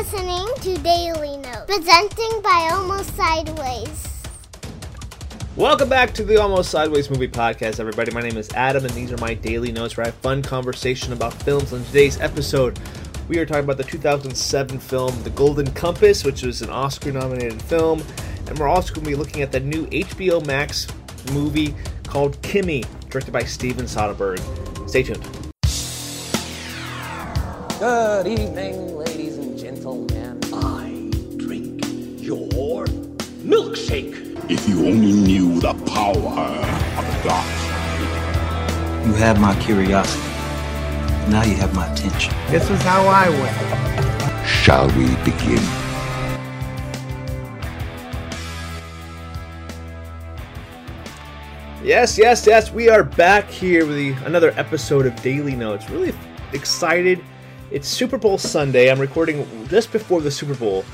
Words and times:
listening 0.00 0.46
to 0.62 0.82
Daily 0.82 1.36
Notes, 1.36 1.66
presenting 1.66 2.40
by 2.40 2.70
Almost 2.72 3.14
Sideways. 3.16 4.24
Welcome 5.56 5.90
back 5.90 6.14
to 6.14 6.24
the 6.24 6.40
Almost 6.40 6.70
Sideways 6.70 7.10
Movie 7.10 7.28
Podcast, 7.28 7.80
everybody. 7.80 8.10
My 8.10 8.22
name 8.22 8.38
is 8.38 8.48
Adam, 8.54 8.86
and 8.86 8.94
these 8.94 9.12
are 9.12 9.18
my 9.18 9.34
daily 9.34 9.72
notes 9.72 9.98
where 9.98 10.06
I 10.06 10.08
have 10.08 10.14
fun 10.16 10.42
conversation 10.42 11.12
about 11.12 11.34
films. 11.34 11.74
On 11.74 11.84
today's 11.84 12.18
episode, 12.18 12.80
we 13.28 13.38
are 13.38 13.44
talking 13.44 13.64
about 13.64 13.76
the 13.76 13.84
2007 13.84 14.78
film 14.78 15.22
The 15.22 15.28
Golden 15.28 15.70
Compass, 15.72 16.24
which 16.24 16.44
was 16.44 16.62
an 16.62 16.70
Oscar 16.70 17.12
nominated 17.12 17.60
film, 17.60 18.02
and 18.46 18.58
we're 18.58 18.68
also 18.68 18.94
going 18.94 19.04
to 19.04 19.10
be 19.10 19.16
looking 19.16 19.42
at 19.42 19.52
the 19.52 19.60
new 19.60 19.86
HBO 19.88 20.42
Max 20.46 20.86
movie 21.34 21.74
called 22.04 22.40
Kimi, 22.40 22.84
directed 23.10 23.32
by 23.32 23.44
Steven 23.44 23.84
Soderbergh. 23.84 24.88
Stay 24.88 25.02
tuned. 25.02 25.22
Good 27.78 28.26
evening, 28.26 28.96
ladies 28.96 29.36
and 29.36 29.49
gentlemen. 29.80 30.38
I 30.52 31.10
drink 31.38 31.80
your 32.20 32.84
milkshake. 33.42 34.50
If 34.50 34.68
you 34.68 34.86
only 34.86 35.12
knew 35.12 35.58
the 35.58 35.72
power 35.72 36.14
of 36.98 37.06
the 37.06 37.28
dark. 37.28 37.46
You 39.06 39.14
have 39.14 39.40
my 39.40 39.58
curiosity. 39.62 40.20
Now 41.30 41.44
you 41.44 41.54
have 41.54 41.74
my 41.74 41.90
attention. 41.90 42.34
This 42.50 42.68
is 42.68 42.82
how 42.82 43.06
I 43.06 43.30
win. 43.30 44.46
Shall 44.46 44.86
we 44.88 45.06
begin? 45.24 45.62
Yes, 51.82 52.18
yes, 52.18 52.46
yes. 52.46 52.70
We 52.70 52.90
are 52.90 53.02
back 53.02 53.48
here 53.48 53.86
with 53.86 53.96
the, 53.96 54.12
another 54.26 54.52
episode 54.56 55.06
of 55.06 55.16
Daily 55.22 55.56
Notes. 55.56 55.88
Really 55.88 56.12
excited. 56.52 57.24
It's 57.70 57.86
Super 57.86 58.18
Bowl 58.18 58.36
Sunday. 58.36 58.90
I'm 58.90 58.98
recording 58.98 59.46
just 59.68 59.92
before 59.92 60.20
the 60.20 60.30
Super 60.30 60.56
Bowl. 60.56 60.84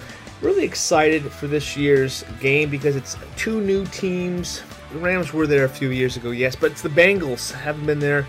Really 0.43 0.63
excited 0.63 1.23
for 1.33 1.47
this 1.47 1.75
year's 1.75 2.23
game 2.39 2.69
because 2.69 2.97
it's 2.97 3.17
two 3.35 3.63
new 3.63 3.87
teams. 3.87 4.63
The 4.93 4.99
Rams 4.99 5.33
were 5.33 5.47
there 5.47 5.65
a 5.65 5.71
few 5.71 5.89
years 5.89 6.19
ago, 6.19 6.33
yes, 6.33 6.55
but 6.55 6.73
it's 6.73 6.83
the 6.83 6.91
Bengals. 6.91 7.51
Haven't 7.51 7.87
been 7.87 7.99
there 7.99 8.27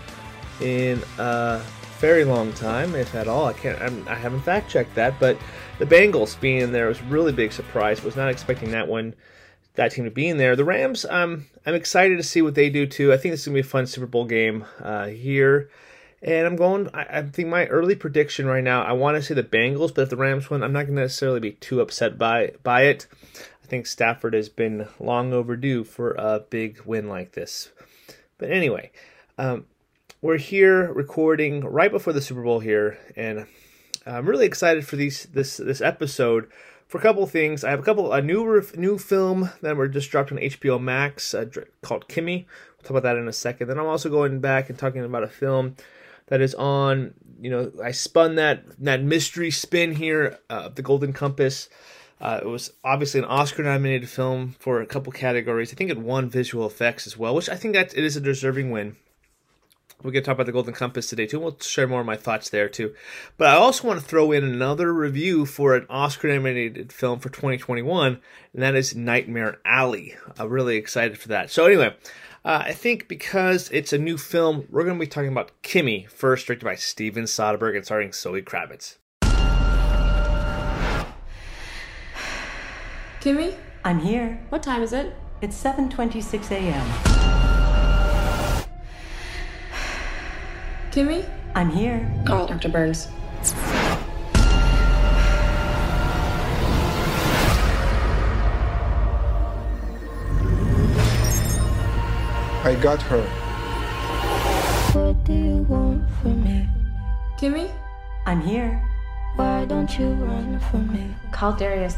in 0.62 1.02
a 1.18 1.60
very 1.98 2.24
long 2.24 2.54
time, 2.54 2.94
if 2.94 3.14
at 3.14 3.28
all. 3.28 3.44
I 3.44 3.52
can't. 3.52 3.78
I'm, 3.82 4.08
I 4.08 4.14
haven't 4.14 4.40
fact 4.40 4.70
checked 4.70 4.94
that, 4.94 5.20
but 5.20 5.36
the 5.78 5.84
Bengals 5.84 6.40
being 6.40 6.62
in 6.62 6.72
there 6.72 6.86
was 6.86 7.02
really 7.02 7.32
big 7.32 7.52
surprise. 7.52 8.02
Was 8.02 8.16
not 8.16 8.30
expecting 8.30 8.70
that 8.70 8.88
one 8.88 9.14
that 9.74 9.92
team 9.92 10.06
to 10.06 10.10
be 10.10 10.26
in 10.26 10.38
there. 10.38 10.56
The 10.56 10.64
Rams, 10.64 11.04
um, 11.04 11.44
I'm 11.66 11.74
excited 11.74 12.16
to 12.16 12.22
see 12.22 12.40
what 12.40 12.54
they 12.54 12.70
do 12.70 12.86
too. 12.86 13.12
I 13.12 13.18
think 13.18 13.34
this 13.34 13.40
is 13.40 13.46
gonna 13.46 13.56
be 13.56 13.60
a 13.60 13.64
fun 13.64 13.86
Super 13.86 14.06
Bowl 14.06 14.24
game 14.24 14.64
uh, 14.82 15.08
here, 15.08 15.68
and 16.22 16.46
I'm 16.46 16.56
going. 16.56 16.88
I, 16.94 17.18
I 17.18 17.22
think 17.22 17.48
my 17.48 17.66
early 17.66 17.94
prediction 17.94 18.46
right 18.46 18.64
now, 18.64 18.82
I 18.82 18.92
want 18.92 19.16
to 19.16 19.22
say 19.22 19.34
the 19.34 19.42
Bengals, 19.42 19.94
but 19.94 20.02
if 20.02 20.10
the 20.10 20.16
Rams 20.16 20.50
win, 20.50 20.62
I'm 20.62 20.72
not 20.72 20.86
gonna 20.86 21.02
necessarily 21.02 21.40
be 21.40 21.52
too 21.52 21.80
upset 21.80 22.18
by 22.18 22.52
by 22.62 22.82
it. 22.82 23.06
I 23.62 23.66
think 23.66 23.86
Stafford 23.86 24.34
has 24.34 24.48
been 24.48 24.88
long 24.98 25.32
overdue 25.32 25.84
for 25.84 26.12
a 26.12 26.40
big 26.40 26.80
win 26.84 27.08
like 27.08 27.32
this. 27.32 27.70
But 28.38 28.50
anyway, 28.50 28.90
um, 29.36 29.66
we're 30.20 30.38
here 30.38 30.92
recording 30.92 31.60
right 31.60 31.90
before 31.90 32.12
the 32.12 32.22
Super 32.22 32.42
Bowl 32.42 32.60
here, 32.60 32.98
and 33.14 33.46
I'm 34.06 34.26
really 34.26 34.46
excited 34.46 34.86
for 34.86 34.96
these 34.96 35.24
this 35.26 35.58
this 35.58 35.80
episode 35.80 36.48
for 36.88 36.98
a 36.98 37.02
couple 37.02 37.26
things. 37.26 37.62
I 37.62 37.70
have 37.70 37.80
a 37.80 37.84
couple 37.84 38.12
a 38.12 38.22
new 38.22 38.64
new 38.74 38.98
film 38.98 39.50
that 39.60 39.76
we're 39.76 39.88
just 39.88 40.10
dropped 40.10 40.32
on 40.32 40.38
HBO 40.38 40.80
Max 40.80 41.34
uh, 41.34 41.46
called 41.82 42.08
Kimi. 42.08 42.46
We'll 42.76 42.82
talk 42.82 42.90
about 42.90 43.02
that 43.04 43.16
in 43.16 43.28
a 43.28 43.32
second. 43.32 43.68
Then 43.68 43.78
I'm 43.78 43.86
also 43.86 44.08
going 44.08 44.40
back 44.40 44.70
and 44.70 44.78
talking 44.78 45.04
about 45.04 45.22
a 45.22 45.28
film 45.28 45.76
that 46.28 46.40
is 46.40 46.54
on. 46.54 47.14
You 47.40 47.50
know, 47.50 47.72
I 47.82 47.92
spun 47.92 48.34
that 48.36 48.64
that 48.82 49.02
mystery 49.02 49.50
spin 49.50 49.92
here, 49.92 50.38
uh, 50.50 50.68
the 50.68 50.82
Golden 50.82 51.12
Compass. 51.12 51.68
Uh, 52.20 52.40
it 52.42 52.48
was 52.48 52.72
obviously 52.82 53.20
an 53.20 53.26
Oscar-nominated 53.26 54.08
film 54.08 54.56
for 54.58 54.80
a 54.80 54.86
couple 54.86 55.12
categories. 55.12 55.72
I 55.72 55.76
think 55.76 55.90
it 55.90 55.98
won 55.98 56.28
visual 56.28 56.66
effects 56.66 57.06
as 57.06 57.16
well, 57.16 57.32
which 57.32 57.48
I 57.48 57.54
think 57.54 57.74
that 57.74 57.96
it 57.96 58.02
is 58.02 58.16
a 58.16 58.20
deserving 58.20 58.72
win. 58.72 58.96
We're 60.02 60.12
going 60.12 60.22
to 60.22 60.26
talk 60.26 60.34
about 60.34 60.46
the 60.46 60.52
Golden 60.52 60.74
Compass 60.74 61.08
today 61.08 61.26
too. 61.26 61.40
We'll 61.40 61.58
share 61.58 61.88
more 61.88 62.00
of 62.00 62.06
my 62.06 62.16
thoughts 62.16 62.50
there 62.50 62.68
too. 62.68 62.94
But 63.36 63.48
I 63.48 63.54
also 63.54 63.86
want 63.86 63.98
to 63.98 64.06
throw 64.06 64.30
in 64.30 64.44
another 64.44 64.92
review 64.92 65.44
for 65.44 65.74
an 65.74 65.86
Oscar-nominated 65.90 66.92
film 66.92 67.18
for 67.18 67.30
2021, 67.30 68.20
and 68.52 68.62
that 68.62 68.76
is 68.76 68.94
Nightmare 68.94 69.58
Alley. 69.64 70.14
I'm 70.38 70.50
really 70.50 70.76
excited 70.76 71.18
for 71.18 71.28
that. 71.28 71.50
So 71.50 71.66
anyway, 71.66 71.96
uh, 72.44 72.62
I 72.66 72.72
think 72.72 73.08
because 73.08 73.68
it's 73.70 73.92
a 73.92 73.98
new 73.98 74.16
film, 74.16 74.66
we're 74.70 74.84
going 74.84 74.96
to 74.96 75.00
be 75.00 75.06
talking 75.06 75.30
about 75.32 75.50
Kimi, 75.62 76.06
first 76.06 76.46
directed 76.46 76.64
by 76.64 76.76
Steven 76.76 77.24
Soderbergh 77.24 77.76
and 77.76 77.84
starring 77.84 78.12
Zoe 78.12 78.42
Kravitz. 78.42 78.98
Kimi? 83.20 83.54
I'm 83.84 83.98
here. 83.98 84.40
What 84.48 84.62
time 84.62 84.82
is 84.82 84.92
it? 84.92 85.14
It's 85.40 85.60
7:26 85.62 86.50
a.m. 86.52 86.86
Kimi? 90.90 91.24
I'm 91.54 91.70
here. 91.70 92.10
Call 92.26 92.46
Dr. 92.46 92.68
Burns. 92.68 93.08
I 102.68 102.74
got 102.74 103.00
her. 103.00 103.22
What 104.92 105.24
do 105.24 105.32
you 105.32 105.62
want 105.72 106.04
from 106.20 106.44
me? 106.44 106.68
Kimi? 107.38 107.70
I'm 108.26 108.42
here. 108.42 108.86
Why 109.36 109.64
don't 109.64 109.98
you 109.98 110.08
run 110.08 110.60
from 110.68 110.92
me? 110.92 111.14
Call 111.32 111.54
Darius. 111.54 111.96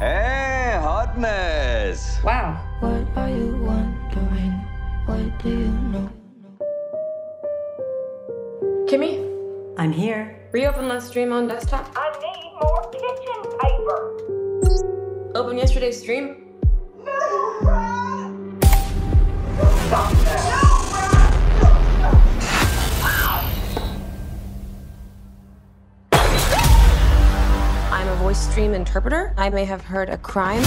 Hey, 0.00 0.76
hotness. 0.82 2.22
Wow. 2.22 2.60
What 2.80 3.08
are 3.16 3.30
you 3.30 3.56
wondering? 3.64 4.52
What 5.06 5.38
do 5.42 5.48
you 5.48 5.72
know? 5.88 6.10
Kimi? 8.86 9.24
I'm 9.78 9.92
here. 9.92 10.36
Reopen 10.52 10.88
last 10.88 11.08
stream 11.08 11.32
on 11.32 11.48
desktop. 11.48 11.90
I 11.96 12.12
need 12.20 12.52
more 12.60 12.82
kitchen 12.92 13.40
paper. 13.64 15.32
Open 15.36 15.56
yesterday's 15.56 15.98
stream. 15.98 16.41
I'm 19.94 20.08
a 28.08 28.16
voice 28.16 28.48
stream 28.50 28.72
interpreter. 28.72 29.34
I 29.36 29.50
may 29.50 29.66
have 29.66 29.82
heard 29.82 30.08
a 30.08 30.16
crime 30.16 30.64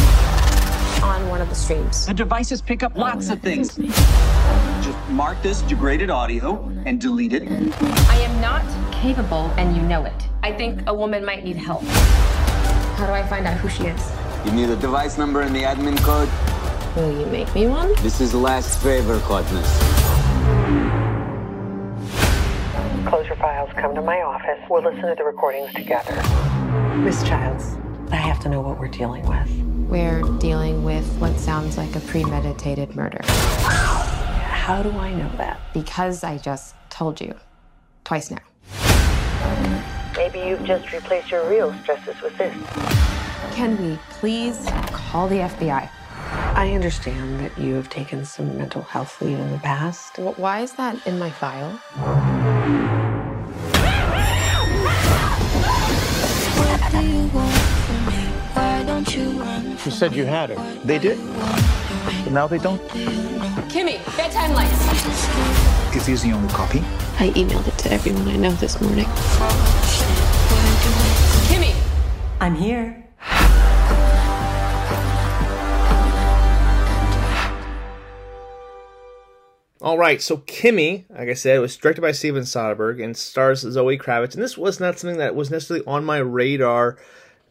on 1.04 1.28
one 1.28 1.42
of 1.42 1.50
the 1.50 1.56
streams. 1.56 2.06
The 2.06 2.14
devices 2.14 2.62
pick 2.62 2.84
up 2.84 2.96
lots 2.96 3.30
of 3.30 3.42
things. 3.42 3.76
Just 3.76 5.10
mark 5.10 5.42
this 5.42 5.64
degraded 5.64 6.12
audio 6.12 6.72
and 6.86 7.02
delete 7.02 7.34
it. 7.34 7.48
I 7.82 8.18
am 8.18 8.40
not 8.40 8.64
capable, 8.94 9.52
and 9.58 9.76
you 9.76 9.82
know 9.82 10.06
it. 10.06 10.30
I 10.44 10.54
think 10.54 10.84
a 10.86 10.94
woman 10.94 11.26
might 11.26 11.44
need 11.44 11.56
help. 11.56 11.82
How 11.82 13.08
do 13.08 13.14
I 13.14 13.26
find 13.26 13.48
out 13.48 13.58
who 13.58 13.70
she 13.70 13.86
is? 13.86 14.12
You 14.46 14.52
need 14.52 14.68
the 14.68 14.76
device 14.76 15.18
number 15.18 15.42
and 15.42 15.56
the 15.56 15.64
admin 15.64 15.98
code. 16.04 16.30
Will 16.96 17.12
you 17.12 17.26
make 17.26 17.54
me 17.54 17.68
one? 17.68 17.94
This 17.96 18.22
is 18.22 18.32
the 18.32 18.38
last 18.38 18.82
favor, 18.82 19.20
Hotness. 19.20 19.68
Close 23.06 23.28
your 23.28 23.36
files, 23.36 23.70
come 23.76 23.94
to 23.96 24.02
my 24.02 24.22
office. 24.22 24.64
We'll 24.70 24.82
listen 24.82 25.02
to 25.02 25.16
the 25.18 25.26
recordings 25.26 25.74
together. 25.74 26.16
Miss 26.96 27.22
Childs, 27.24 27.76
I 28.12 28.16
have 28.16 28.40
to 28.44 28.50
know 28.50 28.62
what 28.62 28.80
we're 28.80 28.88
dealing 28.88 29.28
with. 29.28 29.50
We're 29.90 30.22
dealing 30.40 30.86
with 30.86 31.06
what 31.18 31.38
sounds 31.38 31.78
like 31.78 31.94
a 31.98 32.00
premeditated 32.00 32.96
murder. 32.96 33.20
How 33.26 34.82
do 34.82 34.92
I 34.92 35.14
know 35.14 35.30
that? 35.36 35.60
Because 35.74 36.24
I 36.24 36.38
just 36.38 36.76
told 36.90 37.20
you. 37.20 37.36
Twice 38.06 38.32
now. 38.32 38.40
Maybe 40.16 40.40
you've 40.40 40.64
just 40.64 40.94
replaced 40.94 41.30
your 41.30 41.46
real 41.50 41.74
stresses 41.84 42.22
with 42.22 42.38
this. 42.38 42.56
Can 43.54 43.76
we 43.82 44.00
please 44.12 44.66
call 44.94 45.28
the 45.28 45.40
FBI? 45.40 45.90
I 46.56 46.72
understand 46.72 47.42
that 47.42 47.58
you 47.58 47.76
have 47.76 47.90
taken 47.90 48.24
some 48.24 48.58
mental 48.58 48.82
health 48.82 49.22
leave 49.22 49.38
in 49.38 49.52
the 49.52 49.58
past. 49.58 50.18
Why 50.18 50.62
is 50.62 50.72
that 50.74 51.06
in 51.06 51.20
my 51.20 51.30
file? 51.30 51.82
You 56.96 57.28
want 57.36 57.54
from 57.86 58.06
me? 58.08 58.24
Why 58.54 58.84
don't 58.88 59.16
you 59.16 59.32
run 59.32 59.72
You 59.84 59.92
said 59.92 60.16
you 60.16 60.24
had 60.24 60.50
her. 60.52 60.80
They 60.86 60.98
did. 60.98 61.20
But 62.24 62.32
now 62.32 62.48
they 62.48 62.58
don't. 62.58 62.82
Kimi, 63.70 64.00
bedtime 64.16 64.54
lights. 64.54 65.94
Is 65.94 66.06
this 66.06 66.22
the 66.24 66.32
only 66.32 66.48
copy? 66.54 66.80
I 67.20 67.32
emailed 67.36 67.68
it 67.68 67.78
to 67.80 67.92
everyone 67.92 68.30
I 68.30 68.38
know 68.38 68.52
this 68.52 68.80
morning. 68.80 69.08
Kimi! 71.50 71.76
I'm 72.40 72.56
here. 72.56 73.05
All 79.86 80.00
right, 80.00 80.20
so 80.20 80.38
Kimi, 80.38 81.06
like 81.12 81.30
I 81.30 81.36
said, 81.36 81.60
was 81.60 81.78
directed 81.78 82.02
by 82.02 82.12
Steven 82.12 82.42
Soderbergh 82.42 83.04
and 83.04 83.16
stars 83.16 83.60
Zoe 83.60 84.00
Kravitz. 84.00 84.34
And 84.34 84.42
this 84.42 84.58
was 84.58 84.80
not 84.80 84.98
something 84.98 85.20
that 85.20 85.36
was 85.36 85.52
necessarily 85.52 85.86
on 85.86 86.04
my 86.04 86.18
radar 86.18 86.98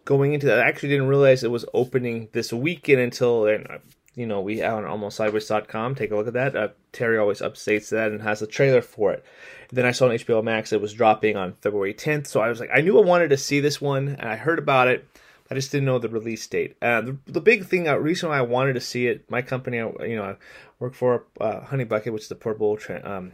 going 0.05 0.33
into 0.33 0.47
that. 0.47 0.59
I 0.59 0.67
actually 0.67 0.89
didn't 0.89 1.07
realize 1.07 1.45
it 1.45 1.53
was 1.53 1.65
opening 1.73 2.31
this 2.33 2.53
weekend 2.53 3.01
until 3.01 3.45
uh, 3.45 3.79
you 4.17 4.27
know 4.27 4.41
we 4.41 4.65
on 4.65 4.83
almostsideways.com. 4.83 5.95
Take 5.95 6.11
a 6.11 6.17
look 6.17 6.27
at 6.27 6.33
that. 6.33 6.57
Uh, 6.57 6.69
Terry 6.91 7.19
always 7.19 7.41
updates 7.41 7.91
that 7.91 8.11
and 8.11 8.21
has 8.23 8.43
a 8.43 8.49
trailer 8.49 8.83
for 8.83 9.13
it. 9.13 9.25
then 9.71 9.87
I 9.87 9.93
saw 9.93 10.07
on 10.07 10.17
HBO 10.17 10.43
Max 10.43 10.73
it 10.73 10.81
was 10.81 10.93
dropping 10.93 11.37
on 11.37 11.53
February 11.61 11.95
10th. 11.95 12.27
So 12.27 12.41
I 12.41 12.49
was 12.49 12.59
like, 12.59 12.71
I 12.75 12.81
knew 12.81 12.99
I 12.99 13.05
wanted 13.05 13.31
to 13.31 13.37
see 13.37 13.61
this 13.61 13.81
one, 13.81 14.09
and 14.09 14.29
I 14.29 14.35
heard 14.35 14.59
about 14.59 14.89
it. 14.89 15.07
I 15.51 15.55
just 15.55 15.71
didn't 15.71 15.85
know 15.85 15.99
the 15.99 16.09
release 16.09 16.47
date. 16.47 16.77
Uh, 16.81 17.03
the, 17.03 17.19
the 17.27 17.41
big 17.41 17.67
thing, 17.67 17.87
uh, 17.87 17.97
reason 17.97 18.31
why 18.31 18.39
I 18.39 18.43
wanted 18.43 18.75
to 18.75 18.81
see 18.81 19.07
it, 19.07 19.31
my 19.31 19.43
company, 19.43 19.77
you 19.77 20.17
know, 20.17 20.23
I 20.25 20.37
work 20.79 20.95
for 20.95 21.27
uh, 21.41 21.61
Honey 21.61 21.85
Bucket, 21.85 22.13
which 22.13 22.23
is 22.23 22.29
the 22.29 22.35
portable 22.35 22.79
um, 23.05 23.33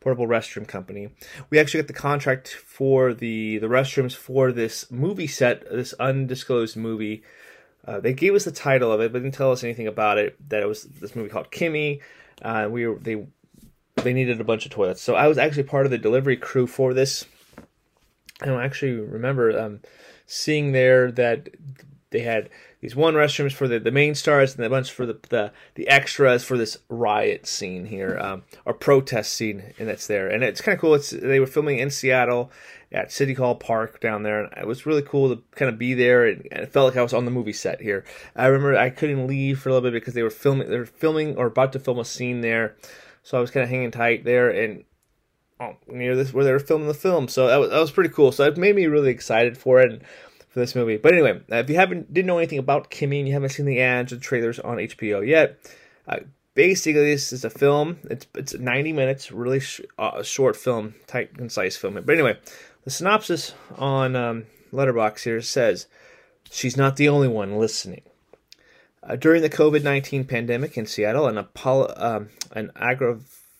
portable 0.00 0.26
restroom 0.26 0.66
company. 0.66 1.10
We 1.50 1.58
actually 1.58 1.82
got 1.82 1.88
the 1.88 1.94
contract 1.94 2.48
for 2.48 3.12
the 3.12 3.58
the 3.58 3.66
restrooms 3.66 4.14
for 4.14 4.52
this 4.52 4.90
movie 4.90 5.26
set, 5.26 5.68
this 5.70 5.92
undisclosed 5.94 6.76
movie. 6.76 7.22
Uh, 7.86 8.00
they 8.00 8.14
gave 8.14 8.34
us 8.34 8.44
the 8.44 8.52
title 8.52 8.90
of 8.90 9.00
it, 9.00 9.12
but 9.12 9.22
didn't 9.22 9.34
tell 9.34 9.52
us 9.52 9.64
anything 9.64 9.86
about 9.86 10.18
it. 10.18 10.36
That 10.48 10.62
it 10.62 10.66
was 10.66 10.84
this 10.84 11.14
movie 11.14 11.28
called 11.28 11.50
Kimi. 11.50 12.00
Uh, 12.40 12.68
we 12.70 12.86
were, 12.86 12.98
they 12.98 13.26
they 13.96 14.12
needed 14.12 14.40
a 14.40 14.44
bunch 14.44 14.64
of 14.64 14.72
toilets, 14.72 15.02
so 15.02 15.14
I 15.14 15.28
was 15.28 15.38
actually 15.38 15.64
part 15.64 15.84
of 15.84 15.90
the 15.90 15.98
delivery 15.98 16.36
crew 16.36 16.66
for 16.66 16.94
this. 16.94 17.26
I 18.40 18.46
don't 18.46 18.62
actually 18.62 18.92
remember 18.92 19.58
um, 19.58 19.80
seeing 20.26 20.72
there 20.72 21.10
that 21.12 21.48
they 22.10 22.20
had 22.20 22.48
these 22.84 22.94
one 22.94 23.14
restrooms 23.14 23.52
for 23.52 23.66
the, 23.66 23.80
the 23.80 23.90
main 23.90 24.14
stars 24.14 24.54
and 24.54 24.64
a 24.64 24.68
bunch 24.68 24.92
for 24.92 25.06
the, 25.06 25.18
the, 25.30 25.52
the 25.74 25.88
extras 25.88 26.44
for 26.44 26.58
this 26.58 26.76
riot 26.90 27.46
scene 27.46 27.86
here, 27.86 28.18
um, 28.18 28.42
or 28.66 28.74
protest 28.74 29.32
scene, 29.32 29.72
and 29.78 29.88
that's 29.88 30.06
there. 30.06 30.28
And 30.28 30.44
it's 30.44 30.60
kind 30.60 30.74
of 30.74 30.80
cool. 30.82 30.94
It's 30.94 31.08
they 31.08 31.40
were 31.40 31.46
filming 31.46 31.78
in 31.78 31.90
Seattle 31.90 32.52
at 32.92 33.10
City 33.10 33.32
Hall 33.32 33.54
Park 33.54 34.00
down 34.00 34.22
there, 34.22 34.44
and 34.44 34.52
it 34.58 34.66
was 34.66 34.84
really 34.84 35.00
cool 35.00 35.34
to 35.34 35.42
kind 35.56 35.70
of 35.70 35.78
be 35.78 35.94
there. 35.94 36.26
And, 36.26 36.46
and 36.52 36.62
it 36.64 36.72
felt 36.72 36.90
like 36.90 36.98
I 36.98 37.02
was 37.02 37.14
on 37.14 37.24
the 37.24 37.30
movie 37.30 37.54
set 37.54 37.80
here. 37.80 38.04
I 38.36 38.46
remember 38.46 38.76
I 38.76 38.90
couldn't 38.90 39.26
leave 39.26 39.60
for 39.60 39.70
a 39.70 39.72
little 39.72 39.90
bit 39.90 39.96
because 39.96 40.12
they 40.12 40.22
were 40.22 40.28
filming, 40.28 40.68
they 40.68 40.78
were 40.78 40.84
filming 40.84 41.38
or 41.38 41.46
about 41.46 41.72
to 41.72 41.80
film 41.80 41.98
a 41.98 42.04
scene 42.04 42.42
there, 42.42 42.76
so 43.22 43.38
I 43.38 43.40
was 43.40 43.50
kind 43.50 43.64
of 43.64 43.70
hanging 43.70 43.90
tight 43.90 44.24
there 44.24 44.50
and. 44.50 44.84
Oh, 45.64 45.76
near 45.86 46.16
this 46.16 46.32
where 46.32 46.44
they 46.44 46.52
were 46.52 46.58
filming 46.58 46.88
the 46.88 46.94
film, 46.94 47.28
so 47.28 47.46
that 47.46 47.56
was, 47.56 47.70
that 47.70 47.80
was 47.80 47.90
pretty 47.90 48.10
cool. 48.10 48.32
So 48.32 48.44
it 48.44 48.56
made 48.56 48.76
me 48.76 48.86
really 48.86 49.10
excited 49.10 49.56
for 49.56 49.80
it. 49.80 49.92
And, 49.92 50.04
for 50.54 50.60
this 50.60 50.76
movie. 50.76 50.96
But 50.96 51.12
anyway, 51.14 51.40
uh, 51.50 51.56
if 51.56 51.68
you 51.68 51.74
haven't 51.74 52.14
didn't 52.14 52.28
know 52.28 52.38
anything 52.38 52.60
about 52.60 52.88
Kimi 52.88 53.18
and 53.18 53.26
you 53.26 53.34
haven't 53.34 53.48
seen 53.48 53.66
the 53.66 53.80
ads 53.80 54.12
or 54.12 54.18
trailers 54.18 54.60
on 54.60 54.76
HBO 54.76 55.26
yet, 55.26 55.58
uh, 56.06 56.18
basically 56.54 57.10
this 57.10 57.32
is 57.32 57.44
a 57.44 57.50
film. 57.50 57.98
It's 58.04 58.26
it's 58.36 58.54
90 58.54 58.92
minutes, 58.92 59.32
really 59.32 59.58
sh- 59.58 59.80
uh, 59.98 60.22
short 60.22 60.54
film, 60.54 60.94
tight, 61.08 61.36
concise 61.36 61.76
film. 61.76 61.94
But 61.94 62.08
anyway, 62.08 62.38
the 62.84 62.90
synopsis 62.90 63.52
on 63.76 64.14
um, 64.14 64.46
Letterboxd 64.72 65.24
here 65.24 65.42
says 65.42 65.88
she's 66.52 66.76
not 66.76 66.96
the 66.96 67.08
only 67.08 67.28
one 67.28 67.58
listening. 67.58 68.02
Uh, 69.02 69.16
during 69.16 69.42
the 69.42 69.50
COVID 69.50 69.82
19 69.82 70.24
pandemic 70.24 70.78
in 70.78 70.86
Seattle, 70.86 71.26
an, 71.26 71.34
apolo- 71.34 72.00
um, 72.00 72.28
an 72.52 72.70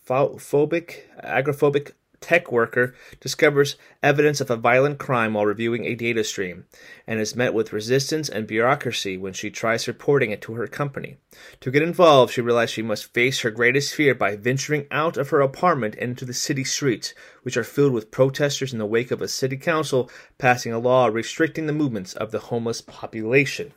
agrophobic, 0.07 1.93
tech 2.25 2.51
worker 2.51 2.95
discovers 3.19 3.75
evidence 4.01 4.41
of 4.41 4.49
a 4.49 4.55
violent 4.55 4.97
crime 4.97 5.35
while 5.35 5.45
reviewing 5.45 5.85
a 5.85 5.93
data 5.93 6.23
stream 6.23 6.65
and 7.05 7.19
is 7.19 7.35
met 7.35 7.53
with 7.53 7.71
resistance 7.71 8.29
and 8.29 8.47
bureaucracy 8.47 9.15
when 9.15 9.31
she 9.31 9.51
tries 9.51 9.87
reporting 9.87 10.31
it 10.31 10.41
to 10.41 10.53
her 10.53 10.65
company. 10.65 11.17
To 11.61 11.69
get 11.69 11.83
involved, 11.83 12.33
she 12.33 12.41
realizes 12.41 12.73
she 12.73 12.81
must 12.81 13.13
face 13.13 13.41
her 13.41 13.51
greatest 13.51 13.93
fear 13.93 14.15
by 14.15 14.35
venturing 14.35 14.87
out 14.89 15.17
of 15.17 15.29
her 15.29 15.39
apartment 15.41 15.93
into 15.95 16.25
the 16.25 16.33
city 16.33 16.63
streets, 16.63 17.13
which 17.43 17.57
are 17.57 17.63
filled 17.63 17.93
with 17.93 18.09
protesters 18.09 18.73
in 18.73 18.79
the 18.79 18.87
wake 18.87 19.11
of 19.11 19.21
a 19.21 19.27
city 19.27 19.57
council 19.57 20.09
passing 20.39 20.73
a 20.73 20.79
law 20.79 21.05
restricting 21.05 21.67
the 21.67 21.73
movements 21.73 22.13
of 22.13 22.31
the 22.31 22.39
homeless 22.39 22.81
population. 22.81 23.71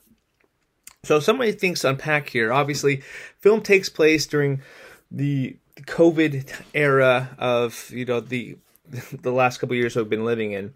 So, 1.05 1.21
so 1.21 1.35
many 1.35 1.53
things 1.53 1.81
to 1.81 1.91
unpack 1.91 2.31
here. 2.31 2.51
Obviously, 2.51 3.03
film 3.39 3.61
takes 3.61 3.91
place 3.91 4.27
during 4.27 4.63
the 5.11 5.57
COVID 5.87 6.51
era 6.75 7.31
of 7.39 7.91
you 7.91 8.05
know 8.05 8.21
the 8.21 8.57
the 9.13 9.33
last 9.33 9.59
couple 9.59 9.77
years 9.77 9.97
we've 9.97 10.09
been 10.09 10.25
living 10.25 10.53
in, 10.53 10.75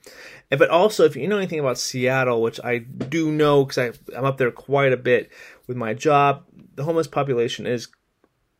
but 0.50 0.68
also 0.68 1.04
if 1.04 1.16
you 1.16 1.26
know 1.28 1.38
anything 1.38 1.60
about 1.60 1.78
Seattle, 1.78 2.42
which 2.42 2.60
I 2.62 2.78
do 2.78 3.30
know 3.30 3.64
because 3.64 3.98
I'm 4.16 4.24
up 4.24 4.38
there 4.38 4.50
quite 4.50 4.92
a 4.92 4.98
bit 4.98 5.30
with 5.66 5.76
my 5.76 5.94
job, 5.94 6.44
the 6.74 6.84
homeless 6.84 7.06
population 7.06 7.66
is 7.66 7.88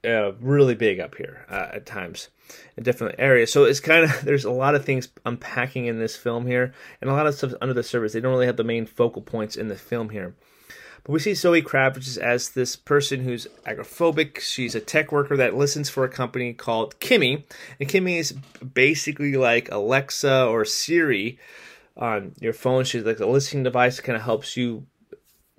uh, 0.04 0.32
really 0.40 0.74
big 0.74 1.00
up 1.00 1.14
here 1.14 1.46
uh, 1.48 1.68
at 1.74 1.86
times 1.86 2.28
in 2.76 2.82
different 2.82 3.16
areas. 3.18 3.52
So 3.52 3.64
it's 3.64 3.80
kind 3.80 4.04
of 4.04 4.20
there's 4.24 4.44
a 4.44 4.50
lot 4.50 4.74
of 4.74 4.84
things 4.84 5.08
unpacking 5.24 5.86
in 5.86 5.98
this 5.98 6.16
film 6.16 6.46
here, 6.46 6.72
and 7.00 7.10
a 7.10 7.12
lot 7.12 7.26
of 7.26 7.34
stuff 7.34 7.52
under 7.60 7.74
the 7.74 7.82
surface. 7.82 8.12
They 8.12 8.20
don't 8.20 8.32
really 8.32 8.46
have 8.46 8.56
the 8.56 8.64
main 8.64 8.86
focal 8.86 9.22
points 9.22 9.56
in 9.56 9.68
the 9.68 9.76
film 9.76 10.10
here. 10.10 10.34
But 11.04 11.12
we 11.12 11.18
see 11.18 11.34
Zoe 11.34 11.62
Kravitz 11.62 12.16
as 12.16 12.50
this 12.50 12.76
person 12.76 13.24
who's 13.24 13.48
agoraphobic. 13.66 14.38
She's 14.38 14.74
a 14.74 14.80
tech 14.80 15.10
worker 15.10 15.36
that 15.36 15.56
listens 15.56 15.90
for 15.90 16.04
a 16.04 16.08
company 16.08 16.52
called 16.52 17.00
Kimi. 17.00 17.44
And 17.80 17.88
Kimi 17.88 18.18
is 18.18 18.32
basically 18.32 19.34
like 19.34 19.70
Alexa 19.72 20.46
or 20.46 20.64
Siri 20.64 21.38
on 21.96 22.34
your 22.40 22.52
phone. 22.52 22.84
She's 22.84 23.04
like 23.04 23.18
a 23.18 23.26
listening 23.26 23.64
device 23.64 23.96
that 23.96 24.02
kind 24.02 24.16
of 24.16 24.22
helps 24.22 24.56
you 24.56 24.86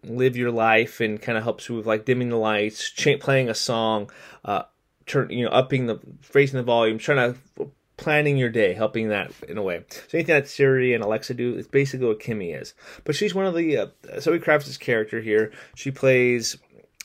live 0.03 0.37
your 0.37 0.51
life 0.51 1.01
and 1.01 1.21
kind 1.21 1.37
of 1.37 1.43
helps 1.43 1.67
you 1.67 1.75
with 1.75 1.85
like 1.85 2.05
dimming 2.05 2.29
the 2.29 2.37
lights, 2.37 2.91
playing 3.19 3.49
a 3.49 3.55
song, 3.55 4.09
uh, 4.45 4.63
turn 5.05 5.29
you 5.29 5.45
know 5.45 5.51
upping 5.51 5.87
the 5.87 5.99
raising 6.33 6.57
the 6.57 6.63
volume, 6.63 6.97
trying 6.97 7.33
to 7.33 7.69
planning 8.03 8.37
your 8.37 8.49
day, 8.49 8.73
helping 8.73 9.09
that 9.09 9.31
in 9.47 9.57
a 9.57 9.63
way. 9.63 9.83
So 9.89 10.17
anything 10.17 10.35
that 10.35 10.47
Siri 10.47 10.93
and 10.93 11.03
Alexa 11.03 11.33
do 11.33 11.55
is 11.55 11.67
basically 11.67 12.07
what 12.07 12.19
Kimi 12.19 12.51
is. 12.51 12.73
But 13.05 13.15
she's 13.15 13.33
one 13.33 13.45
of 13.45 13.55
the 13.55 13.77
uh, 13.77 13.87
Kravitz's 14.05 14.77
character 14.77 15.21
here. 15.21 15.51
She 15.75 15.89
plays 15.89 16.57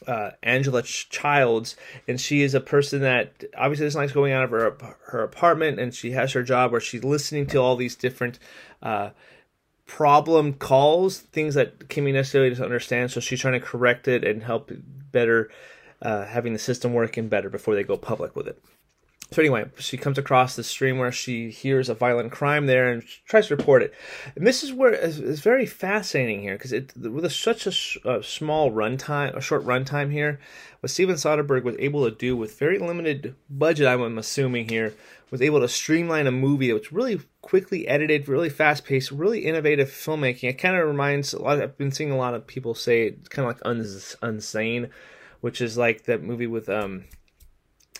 uh, 0.07 0.31
Angela 0.43 0.83
Childs, 0.83 1.77
and 2.07 2.21
she 2.21 2.43
is 2.43 2.55
a 2.55 2.61
person 2.61 3.03
that 3.03 3.45
obviously 3.57 3.87
doesn't 3.87 4.01
like 4.01 4.13
going 4.13 4.33
out 4.33 4.45
of 4.45 4.51
her 4.51 4.77
her 5.07 5.23
apartment, 5.23 5.79
and 5.79 5.95
she 5.95 6.13
has 6.13 6.33
her 6.33 6.43
job 6.43 6.73
where 6.73 6.81
she's 6.81 7.05
listening 7.05 7.47
to 7.47 7.59
all 7.59 7.77
these 7.77 7.97
different. 7.97 8.39
Uh, 8.83 9.11
problem 9.87 10.53
calls 10.53 11.19
things 11.19 11.55
that 11.55 11.89
kimi 11.89 12.13
necessarily 12.13 12.51
doesn't 12.51 12.67
understand 12.67 13.11
so 13.11 13.21
she's 13.21 13.41
trying 13.41 13.59
to 13.59 13.67
correct 13.67 14.07
it 14.07 14.23
and 14.23 14.43
help 14.43 14.71
better 15.11 15.51
uh, 16.03 16.27
having 16.27 16.53
the 16.53 16.59
system 16.59 16.93
working 16.93 17.27
better 17.27 17.49
before 17.49 17.75
they 17.75 17.83
go 17.83 17.97
public 17.97 18.37
with 18.37 18.47
it 18.47 18.63
so 19.31 19.43
anyway, 19.43 19.67
she 19.79 19.99
comes 19.99 20.17
across 20.17 20.57
the 20.57 20.65
stream 20.65 20.97
where 20.97 21.13
she 21.13 21.51
hears 21.51 21.91
a 21.91 21.95
violent 21.95 22.33
crime 22.33 22.67
there 22.67 22.91
and 22.91 23.03
tries 23.27 23.49
to 23.49 23.57
report 23.57 23.83
it. 23.83 23.93
And 24.35 24.47
this 24.47 24.65
is 24.65 24.73
where 24.73 24.93
it's, 24.93 25.19
very 25.19 25.67
fascinating 25.67 26.41
here 26.41 26.55
because 26.55 26.73
it 26.73 26.97
with 26.97 27.27
a, 27.27 27.31
such 27.31 27.67
a, 27.67 27.71
sh- 27.71 27.99
a 28.07 28.23
small 28.23 28.71
runtime, 28.71 29.37
a 29.37 29.43
short 29.43 29.67
runtime 29.67 30.11
here, 30.11 30.41
what 30.81 30.91
Steven 30.91 31.17
Soderbergh 31.17 31.63
was 31.63 31.77
able 31.79 32.09
to 32.09 32.17
do 32.17 32.37
with 32.39 32.59
very 32.59 32.79
limited 32.79 33.35
budget, 33.51 33.87
I'm 33.87 34.17
assuming 34.17 34.71
here, 34.71 34.95
was 35.31 35.43
able 35.43 35.61
to 35.61 35.69
streamline 35.69 36.27
a 36.27 36.33
movie 36.33 36.69
that 36.69 36.75
was 36.79 36.91
really 36.91 37.21
quickly 37.43 37.87
edited, 37.87 38.29
really 38.29 38.49
fast 38.49 38.87
paced, 38.87 39.11
really 39.11 39.41
innovative 39.41 39.91
filmmaking. 39.91 40.49
It 40.49 40.55
kind 40.55 40.75
of 40.75 40.89
reminds 40.89 41.35
a 41.35 41.43
lot. 41.43 41.59
Of, 41.59 41.65
I've 41.65 41.79
been 41.79 41.93
seeing 41.93 42.11
a 42.11 42.17
lot 42.17 42.33
of 42.33 42.47
people 42.47 42.75
say 42.75 43.09
it's 43.09 43.29
kind 43.29 43.47
of 43.47 43.55
like 43.55 43.67
uns- 43.67 44.17
Unsane, 44.23 44.89
which 45.43 45.61
is 45.61 45.77
like 45.77 46.05
that 46.05 46.23
movie 46.23 46.47
with 46.47 46.71
um 46.71 47.05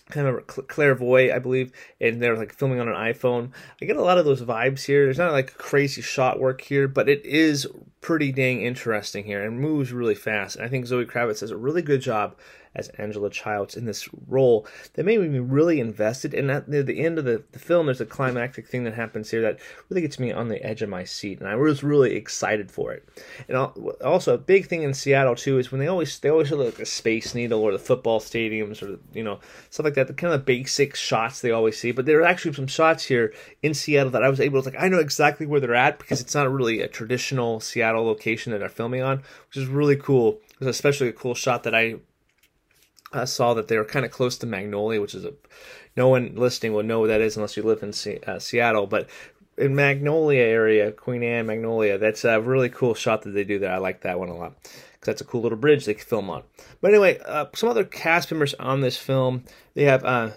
kind 0.09 0.27
of 0.27 0.47
clairvoyant, 0.67 1.33
I 1.33 1.39
believe, 1.39 1.71
and 2.01 2.21
they're 2.21 2.37
like 2.37 2.53
filming 2.53 2.79
on 2.79 2.87
an 2.87 2.95
iPhone. 2.95 3.51
I 3.81 3.85
get 3.85 3.95
a 3.95 4.01
lot 4.01 4.17
of 4.17 4.25
those 4.25 4.41
vibes 4.41 4.85
here. 4.85 5.05
There's 5.05 5.17
not 5.17 5.31
like 5.31 5.57
crazy 5.57 6.01
shot 6.01 6.39
work 6.39 6.61
here, 6.61 6.87
but 6.87 7.07
it 7.07 7.25
is 7.25 7.67
pretty 8.01 8.31
dang 8.31 8.61
interesting 8.61 9.25
here 9.25 9.43
and 9.43 9.59
moves 9.59 9.91
really 9.91 10.15
fast. 10.15 10.55
And 10.55 10.65
I 10.65 10.69
think 10.69 10.87
Zoe 10.87 11.05
Kravitz 11.05 11.41
does 11.41 11.51
a 11.51 11.57
really 11.57 11.81
good 11.81 12.01
job 12.01 12.35
as 12.75 12.89
Angela 12.89 13.29
Childs 13.29 13.75
in 13.75 13.85
this 13.85 14.07
role 14.27 14.67
that 14.93 15.05
made 15.05 15.19
me 15.19 15.39
really 15.39 15.79
invested. 15.79 16.33
And 16.33 16.51
at 16.51 16.69
the 16.69 16.99
end 16.99 17.17
of 17.17 17.25
the, 17.25 17.43
the 17.51 17.59
film, 17.59 17.87
there's 17.87 18.01
a 18.01 18.05
climactic 18.05 18.67
thing 18.67 18.83
that 18.83 18.93
happens 18.93 19.31
here 19.31 19.41
that 19.41 19.59
really 19.89 20.01
gets 20.01 20.19
me 20.19 20.31
on 20.31 20.49
the 20.49 20.63
edge 20.63 20.81
of 20.81 20.89
my 20.89 21.03
seat, 21.03 21.39
and 21.39 21.47
I 21.47 21.55
was 21.55 21.83
really 21.83 22.15
excited 22.15 22.71
for 22.71 22.93
it. 22.93 23.07
And 23.47 23.57
also, 23.57 24.33
a 24.33 24.37
big 24.37 24.67
thing 24.67 24.83
in 24.83 24.93
Seattle 24.93 25.35
too 25.35 25.57
is 25.57 25.71
when 25.71 25.79
they 25.79 25.87
always 25.87 26.19
they 26.19 26.29
always 26.29 26.49
show 26.49 26.57
like 26.57 26.79
a 26.79 26.85
Space 26.85 27.33
Needle 27.33 27.61
or 27.61 27.71
the 27.71 27.79
football 27.79 28.19
stadiums 28.19 28.81
or 28.81 28.99
you 29.13 29.23
know 29.23 29.39
stuff 29.69 29.85
like 29.85 29.95
that. 29.95 30.07
The 30.07 30.13
kind 30.13 30.33
of 30.33 30.45
basic 30.45 30.95
shots 30.95 31.41
they 31.41 31.51
always 31.51 31.79
see, 31.79 31.91
but 31.91 32.05
there 32.05 32.19
are 32.19 32.25
actually 32.25 32.53
some 32.53 32.67
shots 32.67 33.05
here 33.05 33.33
in 33.61 33.73
Seattle 33.73 34.11
that 34.11 34.23
I 34.23 34.29
was 34.29 34.39
able 34.39 34.61
to 34.61 34.69
like 34.69 34.81
I 34.81 34.89
know 34.89 34.99
exactly 34.99 35.45
where 35.45 35.59
they're 35.59 35.75
at 35.75 35.99
because 35.99 36.21
it's 36.21 36.35
not 36.35 36.51
really 36.51 36.81
a 36.81 36.87
traditional 36.87 37.59
Seattle 37.59 38.05
location 38.05 38.51
that 38.51 38.59
they're 38.59 38.69
filming 38.69 39.01
on, 39.01 39.17
which 39.47 39.57
is 39.57 39.67
really 39.67 39.95
cool. 39.95 40.39
It 40.53 40.59
was 40.59 40.67
especially 40.67 41.07
a 41.07 41.13
cool 41.13 41.35
shot 41.35 41.63
that 41.63 41.73
I 41.73 41.95
I 43.11 43.25
saw 43.25 43.53
that 43.55 43.67
they 43.67 43.77
were 43.77 43.85
kind 43.85 44.05
of 44.05 44.11
close 44.11 44.37
to 44.37 44.45
Magnolia, 44.45 45.01
which 45.01 45.15
is 45.15 45.25
a 45.25 45.33
no 45.95 46.07
one 46.07 46.33
listening 46.35 46.73
will 46.73 46.83
know 46.83 47.01
what 47.01 47.07
that 47.07 47.21
is 47.21 47.35
unless 47.35 47.57
you 47.57 47.63
live 47.63 47.83
in 47.83 47.91
C- 47.91 48.19
uh, 48.25 48.39
Seattle. 48.39 48.87
But 48.87 49.09
in 49.57 49.75
Magnolia 49.75 50.41
area, 50.41 50.91
Queen 50.91 51.23
Anne, 51.23 51.47
Magnolia, 51.47 51.97
that's 51.97 52.23
a 52.23 52.39
really 52.39 52.69
cool 52.69 52.93
shot 52.93 53.23
that 53.23 53.31
they 53.31 53.43
do 53.43 53.59
there. 53.59 53.73
I 53.73 53.77
like 53.77 54.01
that 54.01 54.19
one 54.19 54.29
a 54.29 54.37
lot 54.37 54.55
because 54.63 55.05
that's 55.05 55.21
a 55.21 55.25
cool 55.25 55.41
little 55.41 55.57
bridge 55.57 55.85
they 55.85 55.95
can 55.95 56.05
film 56.05 56.29
on. 56.29 56.43
But 56.81 56.91
anyway, 56.91 57.19
uh, 57.25 57.47
some 57.55 57.69
other 57.69 57.83
cast 57.83 58.31
members 58.31 58.53
on 58.55 58.81
this 58.81 58.97
film. 58.97 59.43
They 59.73 59.83
have 59.83 60.05
uh, 60.05 60.31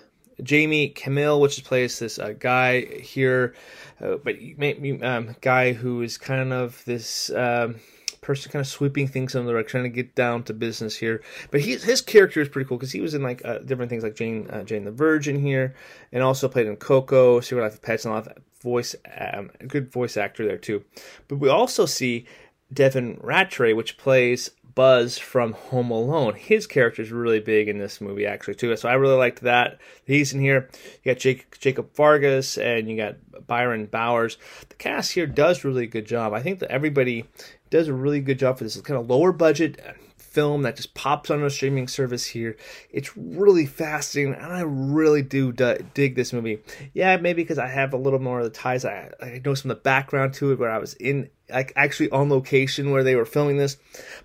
Jaime 0.49 0.93
Camil, 0.95 1.41
which 1.41 1.62
plays 1.64 1.99
this 1.99 2.19
uh, 2.19 2.35
guy 2.38 2.81
here, 2.81 3.55
uh, 4.00 4.17
but 4.17 4.37
um, 5.02 5.37
guy 5.41 5.73
who 5.73 6.02
is 6.02 6.19
kind 6.19 6.52
of 6.52 6.85
this. 6.85 7.31
Um, 7.31 7.76
person 8.23 8.50
kind 8.50 8.61
of 8.61 8.67
sweeping 8.67 9.09
things 9.09 9.35
under 9.35 9.49
the 9.49 9.55
rug, 9.55 9.67
trying 9.67 9.85
to 9.85 9.91
get 9.91 10.14
down 10.14 10.45
to 10.45 10.55
business 10.55 10.97
here. 10.97 11.23
But 11.50 11.61
he, 11.61 11.76
his 11.76 12.00
character 12.00 12.41
is 12.41 12.49
pretty 12.49 12.69
cool 12.69 12.79
because 12.79 12.93
he 12.93 13.00
was 13.00 13.12
in 13.12 13.23
like 13.23 13.43
uh, 13.45 13.59
different 13.59 13.91
things 13.91 14.02
like 14.02 14.14
Jane 14.14 14.49
uh, 14.49 14.62
Jane 14.62 14.85
the 14.85 14.91
Virgin 14.93 15.38
here, 15.38 15.75
and 16.12 16.23
also 16.23 16.49
played 16.49 16.67
in 16.67 16.76
Coco, 16.76 17.41
Secret 17.41 17.62
Life 17.62 17.75
of 17.75 17.83
Pets, 17.83 18.05
and 18.07 18.12
a 18.12 18.14
lot 18.14 18.29
of 18.29 18.38
voice, 18.62 18.95
um, 19.21 19.50
good 19.67 19.93
voice 19.93 20.17
actor 20.17 20.47
there 20.47 20.57
too. 20.57 20.85
But 21.29 21.37
we 21.37 21.49
also 21.49 21.85
see 21.85 22.26
Devin 22.73 23.17
Ratray, 23.17 23.76
which 23.76 23.99
plays 23.99 24.50
Buzz 24.75 25.19
from 25.19 25.52
Home 25.52 25.91
Alone. 25.91 26.35
His 26.35 26.67
character 26.67 27.02
is 27.02 27.11
really 27.11 27.41
big 27.41 27.69
in 27.69 27.79
this 27.79 28.00
movie, 28.00 28.26
actually, 28.26 28.55
too. 28.55 28.75
So 28.76 28.88
I 28.88 28.95
really 28.95 29.17
liked 29.17 29.43
that. 29.43 29.79
He's 30.05 30.33
in 30.33 30.41
here. 30.41 30.69
You 31.02 31.12
got 31.12 31.21
Jake, 31.21 31.59
Jacob 31.59 31.95
Vargas 31.95 32.59
and 32.59 32.88
you 32.88 32.97
got 32.97 33.17
Byron 33.47 33.87
Bowers. 33.87 34.38
The 34.69 34.75
cast 34.76 35.12
here 35.12 35.26
does 35.26 35.64
really 35.64 35.87
good 35.87 36.07
job. 36.07 36.33
I 36.33 36.43
think 36.43 36.61
that 36.61 36.71
everybody 36.71 37.25
does 37.71 37.88
a 37.88 37.95
really 37.95 38.21
good 38.21 38.38
job 38.38 38.59
for 38.59 38.64
this 38.64 38.76
It's 38.76 38.87
kind 38.87 39.00
of 39.00 39.09
lower 39.09 39.33
budget 39.33 39.81
film 40.33 40.62
that 40.62 40.76
just 40.76 40.95
pops 40.95 41.31
on 41.31 41.43
a 41.43 41.50
streaming 41.50 41.87
service 41.87 42.25
here. 42.25 42.57
It's 42.91 43.14
really 43.17 43.67
fascinating, 43.67 44.35
and 44.35 44.52
I 44.52 44.62
really 44.62 45.21
do 45.23 45.52
d- 45.52 45.79
dig 45.93 46.14
this 46.14 46.33
movie. 46.33 46.61
Yeah, 46.95 47.19
maybe 47.19 47.43
because 47.43 47.59
I 47.59 47.69
have 47.69 47.93
a 47.93 47.99
little 47.99 48.19
more 48.19 48.38
of 48.38 48.45
the 48.45 48.50
ties. 48.50 48.85
I, 48.85 49.11
I 49.21 49.43
know 49.45 49.55
some 49.55 49.71
of 49.71 49.76
the 49.76 49.83
background 49.83 50.33
to 50.35 50.52
it 50.52 50.59
where 50.59 50.71
I 50.71 50.79
was 50.79 50.95
in 50.95 51.29
like 51.51 51.73
actually 51.77 52.11
on 52.11 52.31
location 52.31 52.91
where 52.91 53.05
they 53.05 53.17
were 53.17 53.25
filming 53.25 53.57
this. 53.57 53.77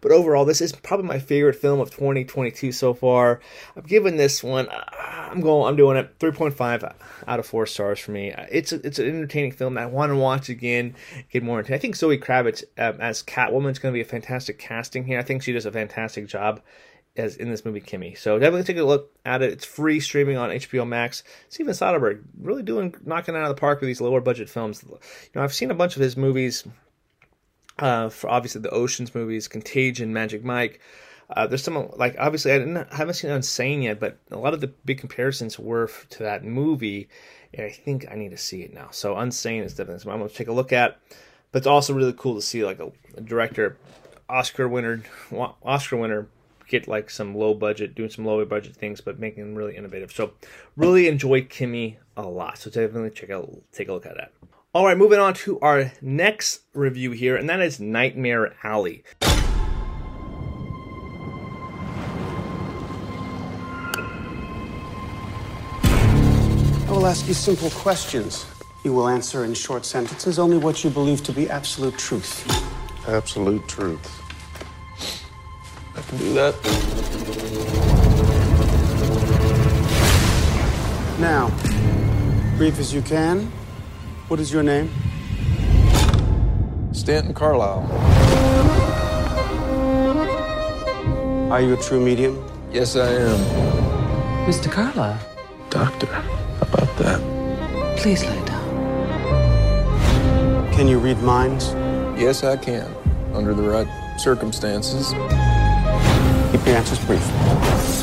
But 0.01 0.11
overall, 0.11 0.45
this 0.45 0.61
is 0.61 0.71
probably 0.71 1.07
my 1.07 1.19
favorite 1.19 1.55
film 1.55 1.79
of 1.79 1.91
2022 1.91 2.71
so 2.71 2.93
far. 2.93 3.41
I'm 3.75 3.83
giving 3.83 4.17
this 4.17 4.43
one. 4.43 4.69
Uh, 4.69 4.83
I'm 5.31 5.41
going. 5.41 5.67
I'm 5.67 5.75
doing 5.75 5.97
it 5.97 6.17
3.5 6.19 6.93
out 7.27 7.39
of 7.39 7.45
four 7.45 7.65
stars 7.65 7.99
for 7.99 8.11
me. 8.11 8.33
It's 8.51 8.71
a, 8.71 8.85
it's 8.85 8.99
an 8.99 9.07
entertaining 9.07 9.51
film 9.51 9.75
that 9.75 9.83
I 9.83 9.87
want 9.87 10.11
to 10.11 10.15
watch 10.15 10.49
again, 10.49 10.95
get 11.31 11.43
more 11.43 11.59
into. 11.59 11.73
I 11.73 11.77
think 11.77 11.95
Zoe 11.95 12.17
Kravitz 12.17 12.63
um, 12.77 13.01
as 13.01 13.23
Catwoman 13.23 13.71
is 13.71 13.79
going 13.79 13.93
to 13.93 13.97
be 13.97 14.01
a 14.01 14.05
fantastic 14.05 14.59
casting 14.59 15.03
here. 15.05 15.19
I 15.19 15.23
think 15.23 15.43
she 15.43 15.53
does 15.53 15.65
a 15.65 15.71
fantastic 15.71 16.27
job 16.27 16.61
as 17.17 17.35
in 17.35 17.49
this 17.49 17.65
movie 17.65 17.79
Kimi. 17.79 18.13
So 18.15 18.37
definitely 18.39 18.63
take 18.63 18.77
a 18.77 18.83
look 18.83 19.11
at 19.25 19.41
it. 19.41 19.51
It's 19.51 19.65
free 19.65 19.99
streaming 19.99 20.37
on 20.37 20.49
HBO 20.49 20.87
Max. 20.87 21.23
Steven 21.49 21.73
Soderbergh 21.73 22.23
really 22.39 22.63
doing 22.63 22.95
knocking 23.05 23.35
out 23.35 23.43
of 23.43 23.49
the 23.49 23.59
park 23.59 23.81
with 23.81 23.87
these 23.87 24.01
lower 24.01 24.21
budget 24.21 24.49
films. 24.49 24.83
You 24.87 24.99
know, 25.35 25.43
I've 25.43 25.53
seen 25.53 25.71
a 25.71 25.75
bunch 25.75 25.95
of 25.95 26.01
his 26.01 26.15
movies 26.15 26.63
uh, 27.79 28.09
for 28.09 28.29
obviously 28.29 28.61
the 28.61 28.69
Ocean's 28.69 29.13
movies, 29.13 29.47
Contagion, 29.47 30.13
Magic 30.13 30.43
Mike. 30.43 30.79
Uh, 31.29 31.45
there's 31.45 31.63
some 31.63 31.89
like 31.97 32.15
obviously 32.17 32.53
I, 32.53 32.59
didn't, 32.59 32.77
I 32.77 32.95
haven't 32.95 33.15
seen 33.15 33.31
Unsane 33.31 33.83
yet, 33.83 33.99
but 33.99 34.17
a 34.31 34.37
lot 34.37 34.53
of 34.53 34.61
the 34.61 34.67
big 34.67 34.99
comparisons 34.99 35.59
were 35.59 35.89
to 36.11 36.23
that 36.23 36.43
movie, 36.43 37.09
and 37.53 37.65
I 37.65 37.69
think 37.69 38.05
I 38.09 38.15
need 38.15 38.31
to 38.31 38.37
see 38.37 38.61
it 38.61 38.73
now. 38.73 38.89
So 38.91 39.15
Unsane 39.15 39.63
is 39.63 39.73
definitely 39.73 39.99
something 39.99 40.13
I'm 40.13 40.19
going 40.19 40.29
to 40.29 40.35
take 40.35 40.47
a 40.47 40.53
look 40.53 40.71
at. 40.71 40.99
But 41.51 41.59
it's 41.59 41.67
also 41.67 41.93
really 41.93 42.13
cool 42.13 42.35
to 42.35 42.41
see 42.41 42.65
like 42.65 42.79
a, 42.79 42.91
a 43.15 43.21
director, 43.21 43.77
Oscar 44.29 44.67
winner, 44.67 45.03
Oscar 45.63 45.97
winner, 45.97 46.27
get 46.67 46.87
like 46.87 47.09
some 47.09 47.35
low 47.35 47.53
budget, 47.53 47.95
doing 47.95 48.09
some 48.09 48.25
lower 48.25 48.45
budget 48.45 48.75
things, 48.75 49.01
but 49.01 49.19
making 49.19 49.43
them 49.43 49.55
really 49.55 49.75
innovative. 49.75 50.11
So 50.11 50.31
really 50.75 51.07
enjoy 51.07 51.43
Kimi 51.43 51.97
a 52.15 52.23
lot. 52.23 52.57
So 52.57 52.69
definitely 52.69 53.11
check 53.11 53.29
out, 53.29 53.49
take 53.71 53.87
a 53.87 53.93
look 53.93 54.05
at 54.05 54.15
that. 54.15 54.33
All 54.77 54.85
right, 54.85 54.95
moving 54.95 55.17
on 55.17 55.33
to 55.33 55.59
our 55.61 55.91
next 56.03 56.59
review 56.75 57.09
here, 57.09 57.35
and 57.35 57.49
that 57.49 57.61
is 57.61 57.79
Nightmare 57.79 58.53
Alley. 58.63 59.03
I 65.81 66.91
will 66.91 67.07
ask 67.07 67.27
you 67.27 67.33
simple 67.33 67.71
questions. 67.71 68.45
You 68.83 68.93
will 68.93 69.07
answer 69.07 69.45
in 69.45 69.55
short 69.55 69.83
sentences 69.83 70.37
only 70.37 70.59
what 70.59 70.83
you 70.83 70.91
believe 70.91 71.23
to 71.23 71.31
be 71.31 71.49
absolute 71.49 71.97
truth. 71.97 72.45
Absolute 73.07 73.67
truth. 73.67 74.21
I 75.95 76.01
can 76.01 76.19
do 76.19 76.33
that. 76.35 76.53
Now, 81.19 81.47
brief 82.59 82.77
as 82.77 82.93
you 82.93 83.01
can, 83.01 83.51
what 84.27 84.39
is 84.41 84.51
your 84.51 84.63
name? 84.63 84.89
Stanton 86.91 87.33
Carlisle. 87.33 87.87
Are 91.51 91.61
you 91.61 91.73
a 91.73 91.77
true 91.77 92.03
medium? 92.03 92.43
Yes, 92.71 92.97
I 92.97 93.07
am. 93.07 93.37
Mr. 94.45 94.69
Carlisle. 94.69 95.19
Doctor, 95.69 96.07
how 96.07 96.61
about 96.61 96.97
that? 96.97 97.97
Please 97.97 98.25
lay 98.25 98.45
down. 98.45 98.67
Can 100.73 100.87
you 100.87 100.99
read 100.99 101.19
minds? 101.19 101.73
Yes, 102.19 102.43
I 102.43 102.57
can. 102.57 102.93
Under 103.33 103.53
the 103.53 103.63
right 103.63 103.87
circumstances. 104.19 105.11
Keep 106.51 106.65
your 106.65 106.75
answers 106.75 106.99
brief. 107.05 107.23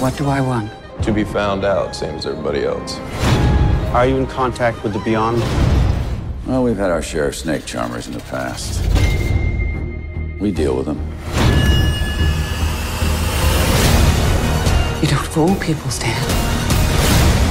What 0.00 0.16
do 0.16 0.26
I 0.28 0.40
want? 0.40 0.70
To 1.02 1.12
be 1.12 1.24
found 1.24 1.64
out, 1.64 1.94
same 1.94 2.14
as 2.14 2.24
everybody 2.24 2.64
else. 2.64 2.96
Are 3.92 4.06
you 4.06 4.16
in 4.16 4.26
contact 4.26 4.82
with 4.82 4.94
the 4.94 5.00
beyond? 5.00 5.42
Well, 6.46 6.62
we've 6.62 6.76
had 6.76 6.90
our 6.90 7.00
share 7.00 7.26
of 7.26 7.34
snake 7.34 7.64
charmers 7.64 8.06
in 8.06 8.12
the 8.12 8.20
past. 8.20 8.82
We 10.38 10.50
deal 10.50 10.76
with 10.76 10.84
them. 10.84 10.98
You 15.00 15.08
don't 15.08 15.26
fool 15.26 15.54
people, 15.54 15.90
Stan. 15.90 16.20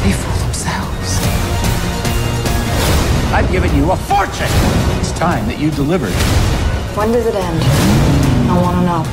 They 0.03 0.11
fool 0.13 0.37
themselves. 0.45 1.19
I've 3.33 3.51
given 3.51 3.75
you 3.75 3.91
a 3.91 3.97
fortune. 3.97 4.47
It's 4.99 5.11
time 5.13 5.47
that 5.47 5.57
you 5.59 5.71
delivered. 5.71 6.13
When 6.95 7.11
does 7.11 7.25
it 7.25 7.33
end? 7.33 7.63
I 8.51 8.61
want 8.61 8.77
to 8.77 8.83
know. 8.85 9.03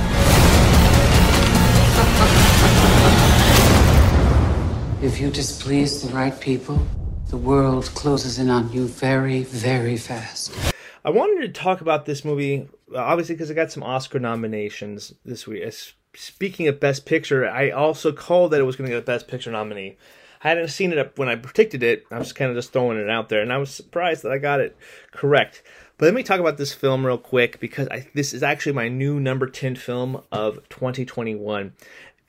If 5.07 5.19
you 5.19 5.31
displease 5.31 6.03
the 6.03 6.15
right 6.15 6.39
people, 6.39 6.79
the 7.31 7.37
world 7.37 7.85
closes 7.95 8.41
in 8.41 8.51
on 8.51 8.73
you 8.73 8.89
very, 8.89 9.45
very 9.45 9.97
fast. 9.97 10.53
I 11.05 11.11
wanted 11.11 11.43
to 11.43 11.61
talk 11.61 11.81
about 11.81 12.05
this 12.05 12.25
movie, 12.25 12.69
uh, 12.93 12.99
obviously, 12.99 13.37
because 13.37 13.51
it 13.51 13.55
got 13.55 13.71
some 13.71 13.85
Oscar 13.85 14.19
nominations 14.19 15.15
this 15.25 15.47
week. 15.47 15.63
Speaking 16.17 16.67
of 16.67 16.81
Best 16.81 17.07
Picture, 17.07 17.49
I 17.49 17.71
also 17.71 18.11
called 18.11 18.51
that 18.51 18.61
it 18.61 18.65
was 18.65 18.75
going 18.75 18.91
to 18.91 18.97
get 18.97 19.03
a 19.03 19.07
Best 19.07 19.29
Picture 19.29 19.53
nominee. 19.53 19.97
I 20.43 20.49
hadn't 20.49 20.69
seen 20.69 20.93
it 20.93 21.13
when 21.17 21.29
I 21.29 21.37
predicted 21.37 21.85
it. 21.85 22.05
I 22.11 22.19
was 22.19 22.33
kind 22.33 22.51
of 22.51 22.57
just 22.57 22.73
throwing 22.73 22.99
it 22.99 23.09
out 23.09 23.29
there, 23.29 23.43
and 23.43 23.53
I 23.53 23.59
was 23.59 23.73
surprised 23.73 24.25
that 24.25 24.33
I 24.33 24.39
got 24.39 24.59
it 24.59 24.77
correct. 25.13 25.63
But 25.99 26.07
let 26.07 26.15
me 26.15 26.25
talk 26.25 26.41
about 26.41 26.57
this 26.57 26.75
film 26.75 27.07
real 27.07 27.19
quick 27.19 27.61
because 27.61 27.87
I, 27.89 28.09
this 28.15 28.33
is 28.33 28.43
actually 28.43 28.73
my 28.73 28.89
new 28.89 29.21
number 29.21 29.47
10 29.47 29.77
film 29.77 30.23
of 30.33 30.67
2021 30.71 31.75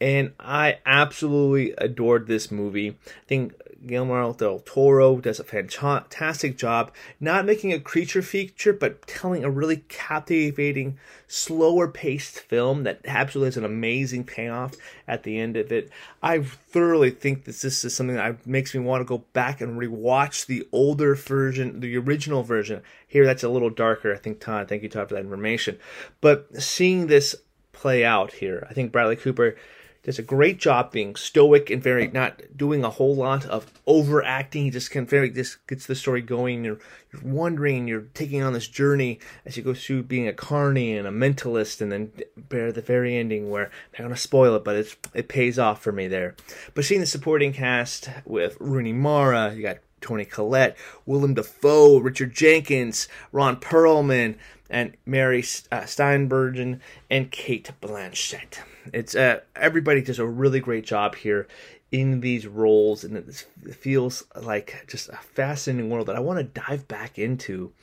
and 0.01 0.34
I 0.39 0.79
absolutely 0.84 1.75
adored 1.77 2.25
this 2.25 2.50
movie. 2.51 2.89
I 2.89 3.25
think 3.27 3.53
Guillermo 3.86 4.34
del 4.34 4.60
Toro 4.60 5.18
does 5.18 5.40
a 5.40 5.44
fantastic 5.44 6.58
job, 6.58 6.92
not 7.20 7.46
making 7.46 7.74
a 7.74 7.80
creature 7.80 8.22
feature, 8.22 8.74
but 8.74 9.06
telling 9.08 9.44
a 9.44 9.50
really 9.50 9.84
captivating, 9.88 10.98
slower 11.28 11.88
paced 11.88 12.40
film 12.40 12.84
that 12.84 13.02
absolutely 13.06 13.48
has 13.48 13.58
an 13.58 13.66
amazing 13.66 14.24
payoff 14.24 14.76
at 15.08 15.24
the 15.24 15.40
end 15.40 15.58
of 15.58 15.72
it. 15.72 15.90
I 16.22 16.42
thoroughly 16.42 17.10
think 17.10 17.46
that 17.46 17.58
this 17.58 17.84
is 17.84 17.96
something 17.96 18.16
that 18.16 18.46
makes 18.46 18.74
me 18.76 18.82
want 18.82 19.02
to 19.02 19.06
go 19.06 19.24
back 19.34 19.62
and 19.62 19.80
rewatch 19.80 20.46
the 20.46 20.68
older 20.72 21.16
version, 21.16 21.80
the 21.80 21.98
original 21.98 22.44
version. 22.44 22.82
Here, 23.08 23.26
that's 23.26 23.44
a 23.44 23.50
little 23.50 23.70
darker. 23.70 24.14
I 24.14 24.18
think 24.18 24.40
Todd, 24.40 24.68
thank 24.68 24.84
you, 24.84 24.90
Todd, 24.90 25.10
for 25.10 25.16
that 25.16 25.22
information. 25.22 25.80
But 26.22 26.62
seeing 26.62 27.08
this 27.08 27.36
play 27.72 28.06
out 28.06 28.34
here, 28.34 28.68
I 28.70 28.74
think 28.74 28.92
Bradley 28.92 29.16
Cooper 29.16 29.56
does 30.03 30.17
a 30.17 30.24
great 30.24 30.58
job 30.58 30.91
being 30.91 31.15
stoic 31.15 31.70
and 31.70 31.81
very 31.81 32.08
not 32.08 32.41
doing 32.55 32.84
a 32.84 32.89
whole 32.89 33.15
lot 33.15 33.46
of 33.46 33.72
overacting. 33.86 34.65
He 34.65 34.70
just 34.72 34.89
can 34.89 35.05
very 35.05 35.29
just 35.29 35.65
gets 35.67 35.86
the 35.86 35.96
story 35.96 36.22
going. 36.22 36.65
You're 36.65 36.79
you're 37.13 37.22
wondering, 37.24 37.88
you're 37.88 38.08
taking 38.13 38.41
on 38.41 38.53
this 38.53 38.67
journey 38.67 39.20
as 39.46 39.58
you 39.58 39.63
go 39.63 39.74
through 39.74 40.03
being 40.03 40.27
a 40.27 40.34
carny 40.34 40.98
and 40.98 41.08
a 41.08 41.12
mentalist, 41.12 41.81
and 41.81 41.91
then 41.91 42.12
bear 42.36 42.72
the 42.72 42.81
very 42.81 43.15
ending 43.15 43.50
where 43.50 43.65
I'm 43.65 43.72
not 44.00 44.03
gonna 44.05 44.17
spoil 44.17 44.55
it, 44.55 44.63
but 44.63 44.75
it's 44.75 44.96
it 45.13 45.27
pays 45.27 45.60
off 45.60 45.81
for 45.81 45.91
me 45.91 46.08
there. 46.08 46.36
But 46.74 46.86
seeing 46.86 47.01
the 47.01 47.08
supporting 47.08 47.53
cast 47.53 48.10
with 48.25 48.58
Rooney 48.60 48.93
Mara, 48.93 49.53
you 49.53 49.62
got 49.62 49.79
Toni 50.01 50.25
Collette, 50.25 50.75
Willem 51.05 51.36
Dafoe, 51.36 52.00
Richard 52.00 52.34
Jenkins, 52.34 53.08
Ron 53.31 53.58
Perlman, 53.58 54.36
and 54.67 54.98
Mary 55.05 55.41
uh, 55.72 55.81
Steenburgen, 55.81 56.79
and 57.10 57.29
Cate 57.29 57.72
Blanchett. 57.81 58.63
It's 58.94 59.16
uh, 59.16 59.42
everybody 59.56 60.02
does 60.02 60.20
a 60.20 60.26
really 60.26 60.60
great 60.60 60.86
job 60.86 61.16
here 61.16 61.48
in 61.92 62.22
these 62.22 62.48
roles, 62.48 63.04
and 63.04 63.18
it 63.18 63.76
feels 63.76 64.24
like 64.42 64.86
just 64.88 65.10
a 65.10 65.18
fascinating 65.18 65.90
world 65.90 66.08
that 66.08 66.16
I 66.16 66.22
want 66.22 66.40
to 66.40 66.62
dive 66.62 66.88
back 66.88 67.20
into. 67.20 67.74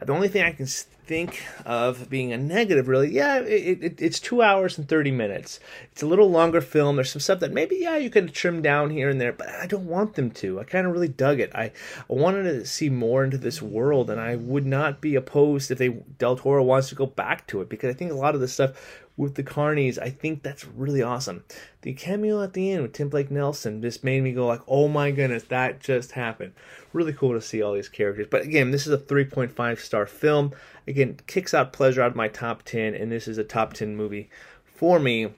The 0.00 0.12
only 0.14 0.28
thing 0.28 0.42
I 0.44 0.52
can 0.52 0.66
think 0.66 1.42
of 1.66 2.08
being 2.08 2.32
a 2.32 2.38
negative, 2.38 2.88
really, 2.88 3.10
yeah, 3.10 3.40
it, 3.40 3.82
it, 3.82 4.00
it's 4.00 4.18
two 4.18 4.40
hours 4.40 4.78
and 4.78 4.88
30 4.88 5.10
minutes. 5.10 5.60
It's 5.92 6.02
a 6.02 6.06
little 6.06 6.30
longer 6.30 6.62
film. 6.62 6.96
There's 6.96 7.10
some 7.10 7.20
stuff 7.20 7.40
that 7.40 7.52
maybe, 7.52 7.76
yeah, 7.80 7.98
you 7.98 8.08
could 8.08 8.32
trim 8.32 8.62
down 8.62 8.88
here 8.88 9.10
and 9.10 9.20
there, 9.20 9.32
but 9.32 9.50
I 9.50 9.66
don't 9.66 9.86
want 9.86 10.14
them 10.14 10.30
to. 10.30 10.58
I 10.58 10.64
kind 10.64 10.86
of 10.86 10.92
really 10.94 11.08
dug 11.08 11.38
it. 11.38 11.50
I, 11.54 11.64
I 11.64 11.72
wanted 12.08 12.44
to 12.44 12.64
see 12.64 12.88
more 12.88 13.24
into 13.24 13.36
this 13.36 13.60
world, 13.60 14.08
and 14.08 14.18
I 14.18 14.36
would 14.36 14.64
not 14.64 15.02
be 15.02 15.16
opposed 15.16 15.70
if 15.70 15.76
they 15.76 15.88
Del 15.88 16.36
Toro 16.36 16.62
wants 16.62 16.88
to 16.88 16.94
go 16.94 17.06
back 17.06 17.46
to 17.48 17.60
it 17.60 17.68
because 17.68 17.94
I 17.94 17.98
think 17.98 18.10
a 18.10 18.14
lot 18.14 18.34
of 18.34 18.40
the 18.40 18.48
stuff 18.48 19.04
with 19.20 19.34
the 19.34 19.42
Carnies, 19.42 19.98
I 19.98 20.08
think 20.08 20.42
that's 20.42 20.64
really 20.64 21.02
awesome. 21.02 21.44
The 21.82 21.92
cameo 21.92 22.42
at 22.42 22.54
the 22.54 22.72
end 22.72 22.80
with 22.80 22.94
Tim 22.94 23.10
Blake 23.10 23.30
Nelson 23.30 23.82
just 23.82 24.02
made 24.02 24.22
me 24.22 24.32
go 24.32 24.46
like, 24.46 24.62
"Oh 24.66 24.88
my 24.88 25.10
goodness, 25.10 25.42
that 25.44 25.78
just 25.78 26.12
happened." 26.12 26.54
Really 26.94 27.12
cool 27.12 27.34
to 27.34 27.40
see 27.42 27.60
all 27.60 27.74
these 27.74 27.90
characters. 27.90 28.28
But 28.30 28.42
again, 28.42 28.70
this 28.70 28.86
is 28.86 28.92
a 28.94 28.98
3.5 28.98 29.78
star 29.78 30.06
film. 30.06 30.52
Again, 30.88 31.18
kicks 31.26 31.52
out 31.52 31.74
pleasure 31.74 32.00
out 32.00 32.12
of 32.12 32.16
my 32.16 32.28
top 32.28 32.62
10, 32.62 32.94
and 32.94 33.12
this 33.12 33.28
is 33.28 33.36
a 33.36 33.44
top 33.44 33.74
10 33.74 33.94
movie 33.94 34.30
for 34.64 34.98
me. 34.98 35.34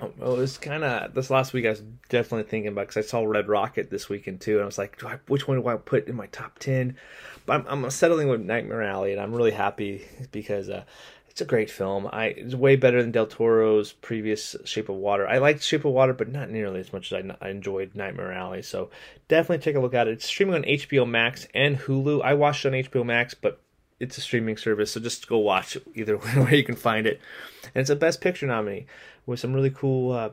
Oh, 0.00 0.12
well, 0.16 0.36
it 0.36 0.38
was 0.38 0.56
kind 0.56 0.84
of 0.84 1.14
this 1.14 1.30
last 1.30 1.52
week. 1.52 1.66
I 1.66 1.70
was 1.70 1.82
definitely 2.08 2.48
thinking 2.48 2.70
about 2.70 2.86
because 2.86 3.04
I 3.04 3.08
saw 3.08 3.24
Red 3.24 3.48
Rocket 3.48 3.90
this 3.90 4.08
weekend 4.08 4.40
too, 4.40 4.52
and 4.52 4.62
I 4.62 4.66
was 4.66 4.78
like, 4.78 5.02
I, 5.02 5.18
which 5.26 5.48
one 5.48 5.60
do 5.60 5.66
I 5.66 5.74
put 5.74 6.06
in 6.06 6.14
my 6.14 6.26
top 6.26 6.60
ten? 6.60 6.96
But 7.44 7.66
I'm, 7.66 7.84
I'm 7.84 7.90
settling 7.90 8.28
with 8.28 8.40
Nightmare 8.40 8.82
Alley, 8.82 9.10
and 9.10 9.20
I'm 9.20 9.34
really 9.34 9.50
happy 9.50 10.06
because 10.30 10.68
uh, 10.68 10.84
it's 11.38 11.42
a 11.42 11.48
great 11.48 11.70
film. 11.70 12.08
I 12.12 12.26
it's 12.26 12.56
way 12.56 12.74
better 12.74 13.00
than 13.00 13.12
Del 13.12 13.28
Toro's 13.28 13.92
previous 13.92 14.56
Shape 14.64 14.88
of 14.88 14.96
Water. 14.96 15.24
I 15.28 15.38
liked 15.38 15.62
Shape 15.62 15.84
of 15.84 15.92
Water, 15.92 16.12
but 16.12 16.32
not 16.32 16.50
nearly 16.50 16.80
as 16.80 16.92
much 16.92 17.12
as 17.12 17.24
I, 17.40 17.48
enjoyed 17.48 17.94
Nightmare 17.94 18.32
Alley. 18.32 18.60
So 18.60 18.90
definitely 19.28 19.62
take 19.62 19.76
a 19.76 19.80
look 19.80 19.94
at 19.94 20.08
it. 20.08 20.14
It's 20.14 20.26
streaming 20.26 20.56
on 20.56 20.62
HBO 20.64 21.08
Max 21.08 21.46
and 21.54 21.78
Hulu. 21.78 22.24
I 22.24 22.34
watched 22.34 22.64
it 22.64 22.74
on 22.74 22.82
HBO 22.82 23.06
Max, 23.06 23.34
but 23.34 23.60
it's 24.00 24.18
a 24.18 24.20
streaming 24.20 24.56
service, 24.56 24.90
so 24.90 25.00
just 25.00 25.28
go 25.28 25.38
watch 25.38 25.76
it 25.76 25.84
either 25.94 26.18
way 26.36 26.56
you 26.56 26.64
can 26.64 26.74
find 26.74 27.06
it. 27.06 27.20
And 27.72 27.82
it's 27.82 27.90
a 27.90 27.94
Best 27.94 28.20
Picture 28.20 28.48
nominee 28.48 28.86
with 29.24 29.38
some 29.38 29.54
really 29.54 29.70
cool 29.70 30.10
uh, 30.10 30.30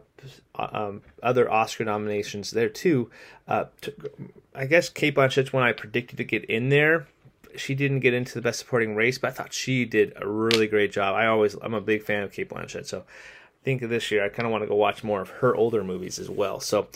um, 0.56 1.04
other 1.22 1.52
Oscar 1.52 1.86
nominations 1.86 2.50
there 2.50 2.70
too. 2.70 3.12
Uh, 3.48 3.66
to, 3.82 3.94
I 4.56 4.66
guess 4.66 4.90
Cate 4.90 5.14
Blanchett's 5.14 5.54
one 5.54 5.62
I 5.62 5.72
predicted 5.72 6.18
to 6.18 6.24
get 6.24 6.46
in 6.46 6.70
there 6.70 7.06
she 7.60 7.76
didn't 7.76 8.00
get 8.00 8.14
into 8.14 8.34
the 8.34 8.42
best 8.42 8.60
supporting 8.60 8.96
race, 8.96 9.18
but 9.18 9.30
I 9.30 9.34
thought 9.34 9.54
she 9.54 9.86
did 9.86 10.14
a 10.16 10.28
really 10.28 10.68
great 10.68 10.92
job. 10.92 11.16
I 11.16 11.28
always 11.28 11.56
I'm 11.62 11.74
a 11.74 11.82
big 11.82 12.04
fan 12.04 12.24
of 12.24 12.32
Cate 12.32 12.50
Blanchett, 12.50 12.86
so 12.86 13.00
I 13.00 13.64
think 13.64 13.82
this 13.82 14.12
year 14.12 14.24
I 14.24 14.30
kind 14.30 14.46
of 14.46 14.52
want 14.52 14.64
to 14.64 14.68
go 14.68 14.76
watch 14.76 15.04
more 15.04 15.22
of 15.22 15.30
her 15.30 15.56
older 15.56 15.84
movies 15.84 16.20
as 16.20 16.30
well. 16.30 16.60
So 16.60 16.88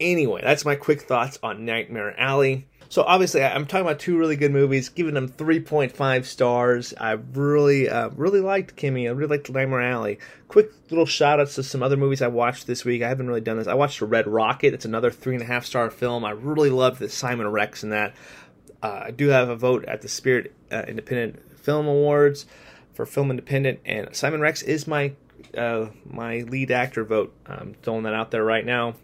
anyway, 0.00 0.40
that's 0.42 0.64
my 0.64 0.74
quick 0.74 1.02
thoughts 1.02 1.38
on 1.42 1.64
Nightmare 1.64 2.18
Alley. 2.18 2.66
So 2.88 3.02
obviously, 3.02 3.42
I'm 3.42 3.66
talking 3.66 3.84
about 3.84 3.98
two 3.98 4.16
really 4.16 4.36
good 4.36 4.52
movies, 4.52 4.88
giving 4.88 5.14
them 5.14 5.28
3.5 5.28 6.24
stars. 6.24 6.94
I 6.98 7.12
really, 7.12 7.88
uh, 7.88 8.10
really 8.10 8.40
liked 8.40 8.76
Kimi. 8.76 9.08
I 9.08 9.10
really 9.10 9.38
liked 9.38 9.50
Nightmare 9.50 9.82
Alley. 9.82 10.18
Quick 10.48 10.70
little 10.90 11.06
shout 11.06 11.40
outs 11.40 11.56
to 11.56 11.64
some 11.64 11.82
other 11.82 11.96
movies 11.96 12.22
I 12.22 12.28
watched 12.28 12.66
this 12.66 12.84
week. 12.84 13.02
I 13.02 13.08
haven't 13.08 13.26
really 13.26 13.40
done 13.40 13.58
this. 13.58 13.66
I 13.66 13.74
watched 13.74 14.00
Red 14.00 14.28
Rocket. 14.28 14.72
It's 14.72 14.84
another 14.84 15.10
three 15.10 15.34
and 15.34 15.42
a 15.42 15.46
half 15.46 15.66
star 15.66 15.90
film. 15.90 16.24
I 16.24 16.30
really 16.30 16.70
loved 16.70 17.00
the 17.00 17.08
Simon 17.08 17.48
Rex 17.48 17.82
in 17.82 17.90
that. 17.90 18.14
Uh, 18.82 19.04
I 19.06 19.10
do 19.10 19.28
have 19.28 19.48
a 19.48 19.56
vote 19.56 19.84
at 19.86 20.02
the 20.02 20.08
Spirit 20.08 20.52
uh, 20.70 20.82
Independent 20.86 21.58
Film 21.58 21.86
Awards 21.86 22.46
for 22.92 23.06
Film 23.06 23.30
Independent, 23.30 23.80
and 23.84 24.14
Simon 24.14 24.40
Rex 24.40 24.62
is 24.62 24.86
my 24.86 25.12
uh, 25.56 25.86
my 26.04 26.38
lead 26.40 26.70
actor 26.70 27.04
vote. 27.04 27.34
I'm 27.46 27.74
throwing 27.82 28.04
that 28.04 28.14
out 28.14 28.30
there 28.30 28.44
right 28.44 28.64
now. 28.64 28.94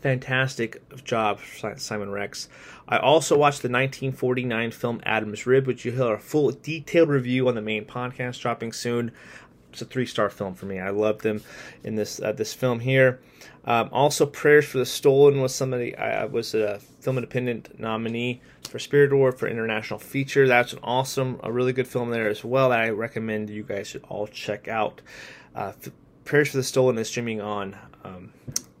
Fantastic 0.00 0.82
job, 1.02 1.40
Simon 1.76 2.10
Rex. 2.10 2.48
I 2.86 2.98
also 2.98 3.38
watched 3.38 3.62
the 3.62 3.68
1949 3.68 4.70
film 4.70 5.00
Adam's 5.04 5.46
Rib, 5.46 5.66
which 5.66 5.84
you'll 5.84 5.94
hear 5.94 6.14
a 6.14 6.20
full 6.20 6.50
detailed 6.50 7.08
review 7.08 7.48
on 7.48 7.54
the 7.54 7.62
main 7.62 7.86
podcast 7.86 8.40
dropping 8.40 8.74
soon. 8.74 9.12
It's 9.72 9.80
a 9.80 9.86
three 9.86 10.04
star 10.06 10.28
film 10.28 10.54
for 10.54 10.66
me. 10.66 10.78
I 10.78 10.90
loved 10.90 11.22
them 11.22 11.42
in 11.82 11.96
this 11.96 12.20
uh, 12.20 12.32
this 12.32 12.52
film 12.52 12.80
here. 12.80 13.20
Um, 13.64 13.88
also, 13.92 14.26
Prayers 14.26 14.66
for 14.66 14.78
the 14.78 14.86
Stolen 14.86 15.40
was 15.40 15.54
somebody 15.54 15.96
I 15.96 16.26
was 16.26 16.54
a 16.54 16.80
film 17.00 17.16
independent 17.16 17.80
nominee 17.80 18.42
for 18.74 18.80
Spirit 18.80 19.12
Award 19.12 19.38
for 19.38 19.46
international 19.46 20.00
feature. 20.00 20.48
That's 20.48 20.72
an 20.72 20.80
awesome, 20.82 21.38
a 21.44 21.52
really 21.52 21.72
good 21.72 21.86
film 21.86 22.10
there 22.10 22.28
as 22.28 22.42
well 22.42 22.70
that 22.70 22.80
I 22.80 22.88
recommend 22.88 23.48
you 23.48 23.62
guys 23.62 23.86
should 23.86 24.02
all 24.08 24.26
check 24.26 24.66
out. 24.66 25.00
Uh, 25.54 25.74
Prayers 26.24 26.50
for 26.50 26.56
the 26.56 26.64
Stolen 26.64 26.98
is 26.98 27.06
streaming 27.06 27.40
on 27.40 27.76
um, 28.02 28.32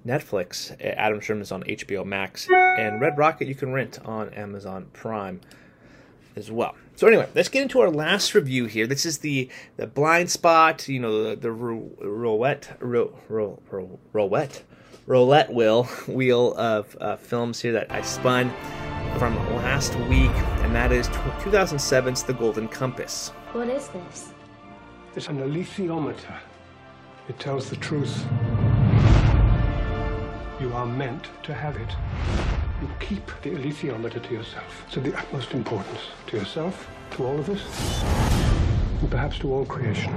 Netflix. 0.04 0.74
Adam 0.80 1.20
Sherman 1.20 1.42
is 1.42 1.52
on 1.52 1.62
HBO 1.62 2.04
Max, 2.04 2.48
and 2.50 3.00
Red 3.00 3.16
Rocket 3.16 3.46
you 3.46 3.54
can 3.54 3.72
rent 3.72 4.00
on 4.04 4.34
Amazon 4.34 4.88
Prime 4.92 5.40
as 6.34 6.50
well. 6.50 6.74
So 6.96 7.06
anyway, 7.06 7.28
let's 7.36 7.48
get 7.48 7.62
into 7.62 7.78
our 7.78 7.90
last 7.90 8.34
review 8.34 8.64
here. 8.64 8.88
This 8.88 9.06
is 9.06 9.18
the 9.18 9.48
the 9.76 9.86
blind 9.86 10.28
spot, 10.28 10.88
you 10.88 10.98
know, 10.98 11.22
the, 11.22 11.36
the 11.36 11.52
roulette, 11.52 12.76
ro, 12.80 13.16
ro, 13.28 13.62
ro, 13.70 14.00
roulette, 14.12 14.64
roulette 15.06 15.54
wheel 15.54 15.84
wheel 16.08 16.52
of 16.54 16.96
uh, 17.00 17.14
films 17.14 17.60
here 17.60 17.74
that 17.74 17.92
I 17.92 18.02
spun 18.02 18.52
from 19.18 19.36
last 19.56 19.94
week, 20.08 20.32
and 20.62 20.74
that 20.74 20.90
is 20.90 21.08
2007's 21.08 22.24
The 22.24 22.32
Golden 22.32 22.66
Compass. 22.66 23.28
What 23.52 23.68
is 23.68 23.88
this? 23.88 24.32
It's 25.14 25.28
an 25.28 25.38
alethiometer. 25.38 26.36
It 27.28 27.38
tells 27.38 27.70
the 27.70 27.76
truth. 27.76 28.24
You 30.60 30.72
are 30.72 30.86
meant 30.86 31.28
to 31.44 31.54
have 31.54 31.76
it. 31.76 31.88
You 32.82 32.88
keep 32.98 33.26
the 33.42 33.50
alethiometer 33.50 34.20
to 34.20 34.32
yourself. 34.32 34.84
It's 34.88 34.96
of 34.96 35.04
the 35.04 35.16
utmost 35.16 35.52
importance 35.52 36.00
to 36.26 36.36
yourself, 36.36 36.88
to 37.12 37.24
all 37.24 37.38
of 37.38 37.48
us, 37.48 38.02
and 39.00 39.10
perhaps 39.10 39.38
to 39.38 39.52
all 39.52 39.64
creation. 39.64 40.12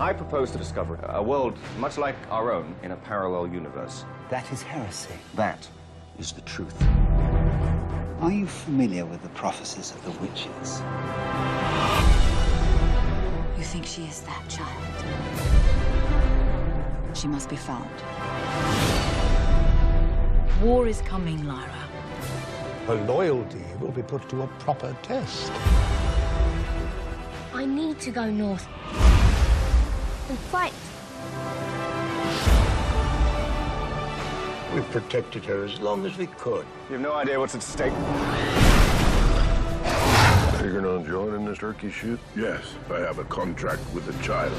I 0.00 0.12
propose 0.12 0.50
to 0.52 0.58
discover 0.58 0.98
a 1.08 1.22
world 1.22 1.56
much 1.78 1.98
like 1.98 2.16
our 2.30 2.52
own 2.52 2.74
in 2.82 2.92
a 2.92 2.96
parallel 2.96 3.48
universe. 3.48 4.04
That 4.28 4.50
is 4.52 4.62
heresy. 4.62 5.14
That 5.34 5.68
is 6.18 6.32
the 6.32 6.40
truth. 6.42 6.74
Are 8.20 8.32
you 8.32 8.46
familiar 8.46 9.06
with 9.06 9.22
the 9.22 9.28
prophecies 9.30 9.92
of 9.92 10.04
the 10.04 10.10
witches? 10.20 10.82
You 13.56 13.64
think 13.64 13.86
she 13.86 14.02
is 14.04 14.22
that 14.22 14.42
child? 14.48 14.84
She 17.16 17.28
must 17.28 17.48
be 17.48 17.56
found. 17.56 17.88
War 20.62 20.88
is 20.88 21.00
coming, 21.02 21.46
Lyra. 21.46 21.88
Her 22.86 22.96
loyalty 23.06 23.64
will 23.80 23.92
be 23.92 24.02
put 24.02 24.28
to 24.30 24.42
a 24.42 24.46
proper 24.58 24.96
test. 25.02 25.52
I 27.54 27.64
need 27.64 28.00
to 28.00 28.10
go 28.10 28.28
north 28.28 28.66
and 30.28 30.38
fight. 30.50 30.72
We 34.74 34.82
protected 34.82 35.44
her 35.46 35.64
as 35.64 35.80
long 35.80 36.04
as 36.04 36.16
we 36.18 36.26
could. 36.26 36.66
You 36.88 36.94
have 36.94 37.00
no 37.00 37.14
idea 37.14 37.40
what's 37.40 37.54
at 37.54 37.62
stake. 37.62 37.92
Figuring 40.58 40.84
on 40.84 41.06
joining 41.06 41.46
this 41.46 41.58
turkey 41.58 41.90
shoot? 41.90 42.20
Yes, 42.36 42.74
I 42.90 42.98
have 42.98 43.18
a 43.18 43.24
contract 43.24 43.80
with 43.94 44.04
the 44.04 44.12
child. 44.22 44.52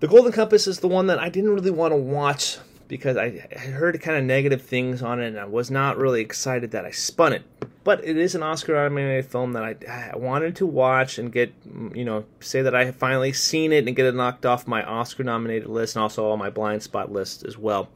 The 0.00 0.08
Golden 0.08 0.32
Compass 0.32 0.66
is 0.66 0.80
the 0.80 0.88
one 0.88 1.06
that 1.06 1.18
I 1.18 1.30
didn't 1.30 1.54
really 1.54 1.70
want 1.70 1.92
to 1.92 1.96
watch 1.96 2.58
because 2.88 3.16
I 3.16 3.30
heard 3.30 4.00
kind 4.00 4.18
of 4.18 4.24
negative 4.24 4.62
things 4.62 5.02
on 5.02 5.20
it 5.20 5.28
and 5.28 5.38
I 5.38 5.44
was 5.44 5.70
not 5.70 5.96
really 5.96 6.20
excited 6.20 6.72
that 6.72 6.84
I 6.84 6.90
spun 6.90 7.32
it. 7.32 7.42
But 7.82 8.02
it 8.02 8.16
is 8.16 8.34
an 8.34 8.42
Oscar 8.42 8.74
nominated 8.74 9.30
film 9.30 9.52
that 9.52 9.62
I, 9.62 10.10
I, 10.14 10.16
wanted 10.16 10.56
to 10.56 10.66
watch 10.66 11.18
and 11.18 11.30
get, 11.30 11.52
you 11.94 12.04
know, 12.04 12.24
say 12.40 12.62
that 12.62 12.74
I 12.74 12.86
have 12.86 12.96
finally 12.96 13.34
seen 13.34 13.72
it 13.72 13.86
and 13.86 13.94
get 13.94 14.06
it 14.06 14.14
knocked 14.14 14.46
off 14.46 14.66
my 14.66 14.82
Oscar 14.82 15.22
nominated 15.22 15.68
list 15.68 15.94
and 15.94 16.02
also 16.02 16.24
all 16.24 16.38
my 16.38 16.48
blind 16.48 16.82
spot 16.82 17.12
list 17.12 17.44
as 17.44 17.58
well. 17.58 17.90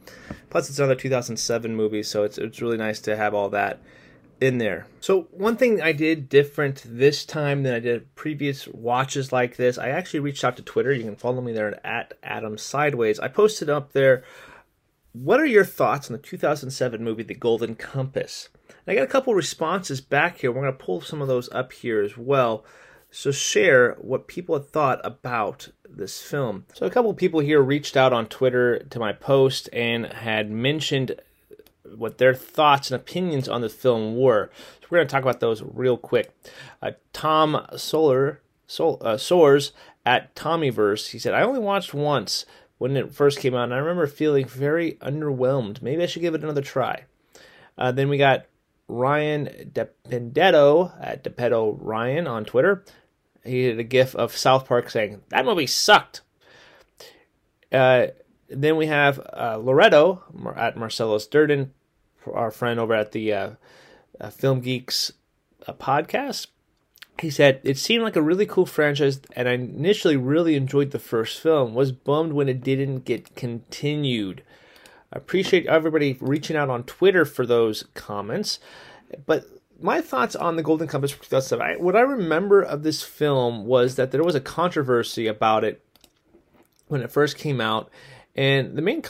Plus, 0.51 0.69
it's 0.69 0.77
another 0.77 0.93
2007 0.93 1.75
movie, 1.75 2.03
so 2.03 2.23
it's, 2.23 2.37
it's 2.37 2.61
really 2.61 2.77
nice 2.77 2.99
to 2.99 3.17
have 3.17 3.33
all 3.33 3.49
that 3.49 3.79
in 4.39 4.57
there. 4.57 4.87
So 5.01 5.27
one 5.31 5.57
thing 5.57 5.81
I 5.81 5.91
did 5.91 6.29
different 6.29 6.83
this 6.85 7.25
time 7.25 7.63
than 7.63 7.73
I 7.73 7.79
did 7.79 8.13
previous 8.15 8.67
watches 8.67 9.31
like 9.31 9.57
this, 9.57 9.77
I 9.77 9.89
actually 9.89 10.21
reached 10.21 10.43
out 10.43 10.55
to 10.57 10.63
Twitter. 10.63 10.93
You 10.93 11.03
can 11.03 11.15
follow 11.15 11.41
me 11.41 11.51
there 11.51 11.85
at 11.85 12.13
Adam 12.23 12.57
Sideways. 12.57 13.19
I 13.19 13.27
posted 13.27 13.69
up 13.69 13.91
there 13.93 14.23
what 15.13 15.39
are 15.39 15.45
your 15.45 15.65
thoughts 15.65 16.09
on 16.09 16.13
the 16.13 16.21
2007 16.21 17.03
movie 17.03 17.23
The 17.23 17.33
Golden 17.33 17.75
Compass? 17.75 18.49
And 18.67 18.93
I 18.93 18.95
got 18.95 19.03
a 19.03 19.11
couple 19.11 19.33
responses 19.33 20.01
back 20.01 20.39
here. 20.39 20.51
We're 20.51 20.61
going 20.61 20.77
to 20.77 20.83
pull 20.83 21.01
some 21.01 21.21
of 21.21 21.27
those 21.27 21.49
up 21.51 21.73
here 21.73 22.01
as 22.01 22.17
well. 22.17 22.63
So 23.11 23.31
share 23.31 23.95
what 23.99 24.27
people 24.27 24.55
had 24.55 24.69
thought 24.69 25.01
about 25.03 25.69
this 25.89 26.21
film. 26.21 26.65
So 26.73 26.85
a 26.85 26.91
couple 26.91 27.11
people 27.15 27.39
here 27.39 27.61
reached 27.61 27.97
out 27.97 28.13
on 28.13 28.27
Twitter 28.27 28.79
to 28.79 28.99
my 28.99 29.13
post 29.13 29.67
and 29.73 30.05
had 30.05 30.51
mentioned 30.51 31.19
what 31.95 32.19
their 32.19 32.35
thoughts 32.35 32.91
and 32.91 33.01
opinions 33.01 33.49
on 33.49 33.61
the 33.61 33.69
film 33.69 34.15
were. 34.15 34.51
So 34.81 34.87
we're 34.89 34.99
going 34.99 35.07
to 35.07 35.11
talk 35.11 35.23
about 35.23 35.39
those 35.39 35.63
real 35.63 35.97
quick. 35.97 36.37
Uh, 36.83 36.91
Tom 37.13 37.65
Solar, 37.75 38.41
Sol, 38.67 39.01
uh, 39.01 39.17
Soars 39.17 39.71
at 40.05 40.35
Tommyverse, 40.35 41.09
he 41.09 41.19
said, 41.19 41.33
I 41.33 41.41
only 41.41 41.59
watched 41.59 41.95
once 41.95 42.45
when 42.79 42.97
it 42.97 43.13
first 43.13 43.39
came 43.39 43.53
out, 43.53 43.65
and 43.65 43.73
I 43.73 43.77
remember 43.77 44.07
feeling 44.07 44.45
very 44.45 44.93
underwhelmed. 44.93 45.81
Maybe 45.81 46.01
I 46.01 46.07
should 46.07 46.21
give 46.21 46.33
it 46.33 46.43
another 46.43 46.61
try. 46.61 47.03
Uh, 47.77 47.91
then 47.91 48.09
we 48.09 48.17
got 48.17 48.45
Ryan 48.87 49.71
Dependetto 49.71 50.91
at 50.99 51.23
Depetto 51.23 51.77
Ryan 51.79 52.25
on 52.25 52.45
Twitter. 52.45 52.83
He 53.43 53.63
did 53.63 53.79
a 53.79 53.83
gif 53.83 54.15
of 54.15 54.35
South 54.35 54.65
Park 54.65 54.89
saying, 54.89 55.21
That 55.29 55.45
movie 55.45 55.67
sucked. 55.67 56.21
Uh, 57.71 58.07
then 58.49 58.77
we 58.77 58.87
have 58.87 59.19
uh, 59.19 59.57
Loretto 59.61 60.23
at 60.55 60.75
Marcellus 60.75 61.27
Durden, 61.27 61.73
our 62.33 62.49
friend 62.49 62.79
over 62.79 62.95
at 62.95 63.11
the 63.11 63.31
uh, 63.33 63.49
uh, 64.19 64.29
Film 64.29 64.61
Geeks 64.61 65.11
uh, 65.67 65.73
podcast. 65.73 66.47
He 67.19 67.29
said, 67.29 67.59
It 67.63 67.77
seemed 67.77 68.03
like 68.03 68.15
a 68.15 68.21
really 68.21 68.45
cool 68.45 68.65
franchise, 68.65 69.19
and 69.33 69.47
I 69.49 69.53
initially 69.53 70.17
really 70.17 70.55
enjoyed 70.55 70.91
the 70.91 70.99
first 70.99 71.39
film. 71.39 71.73
Was 71.73 71.91
bummed 71.91 72.33
when 72.33 72.49
it 72.49 72.61
didn't 72.61 73.05
get 73.05 73.35
continued. 73.35 74.43
I 75.11 75.17
appreciate 75.17 75.65
everybody 75.65 76.17
reaching 76.21 76.55
out 76.55 76.69
on 76.69 76.83
Twitter 76.83 77.25
for 77.25 77.45
those 77.45 77.85
comments. 77.93 78.59
But 79.25 79.45
my 79.81 80.01
thoughts 80.01 80.35
on 80.35 80.55
the 80.55 80.63
Golden 80.63 80.87
Compass 80.87 81.11
for 81.11 81.23
2007, 81.23 81.65
I, 81.65 81.75
what 81.77 81.95
I 81.95 82.01
remember 82.01 82.61
of 82.61 82.83
this 82.83 83.01
film 83.01 83.65
was 83.65 83.95
that 83.95 84.11
there 84.11 84.23
was 84.23 84.35
a 84.35 84.41
controversy 84.41 85.27
about 85.27 85.63
it 85.63 85.83
when 86.87 87.01
it 87.01 87.11
first 87.11 87.37
came 87.37 87.59
out. 87.59 87.89
And 88.35 88.75
the 88.75 88.81
main 88.81 89.01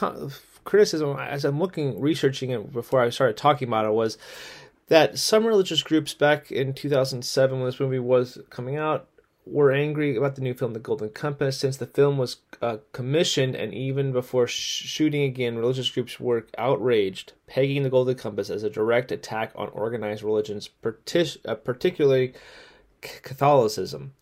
criticism, 0.63 1.17
as 1.19 1.43
I'm 1.43 1.59
looking, 1.59 1.99
researching 1.99 2.51
it 2.51 2.71
before 2.71 3.01
I 3.01 3.09
started 3.09 3.37
talking 3.37 3.67
about 3.67 3.85
it, 3.85 3.91
was 3.91 4.17
that 4.89 5.17
some 5.17 5.45
religious 5.45 5.82
groups 5.82 6.13
back 6.13 6.52
in 6.52 6.73
2007, 6.73 7.58
when 7.58 7.65
this 7.65 7.80
movie 7.80 7.99
was 7.99 8.39
coming 8.49 8.75
out, 8.75 9.08
were 9.45 9.71
angry 9.71 10.15
about 10.15 10.36
the 10.36 10.41
new 10.41 10.54
film, 10.54 10.73
The 10.73 10.80
Golden 10.80 11.10
Compass, 11.10 11.58
since 11.58 11.78
the 11.78 11.88
film 11.88 12.17
was 12.17 12.38
uh, 12.62 12.78
commissioned 12.91 13.56
and 13.56 13.73
even 13.73 14.12
before 14.12 14.47
sh- 14.47 14.84
shooting 14.86 15.23
again, 15.23 15.58
religious 15.58 15.89
groups 15.89 16.19
were 16.19 16.45
outraged, 16.58 17.34
pegging 17.47 17.84
The 17.84 17.89
Golden 17.89 18.15
Compass 18.15 18.49
as 18.49 18.63
a 18.63 18.69
direct 18.69 19.12
attack 19.12 19.52
on 19.56 19.69
organized 19.69 20.23
religions, 20.23 20.69
partic- 20.84 21.38
uh, 21.47 21.56
particularly 21.56 22.34
Catholicism. 23.02 24.13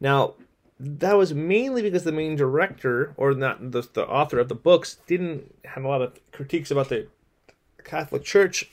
Now, 0.00 0.34
that 0.78 1.16
was 1.16 1.32
mainly 1.32 1.82
because 1.82 2.04
the 2.04 2.12
main 2.12 2.36
director, 2.36 3.14
or 3.16 3.32
not 3.32 3.72
the, 3.72 3.88
the 3.92 4.06
author 4.06 4.38
of 4.38 4.48
the 4.48 4.54
books, 4.54 4.98
didn't 5.06 5.54
have 5.64 5.84
a 5.84 5.88
lot 5.88 6.02
of 6.02 6.18
critiques 6.32 6.70
about 6.70 6.90
the 6.90 7.08
Catholic 7.82 8.24
Church 8.24 8.70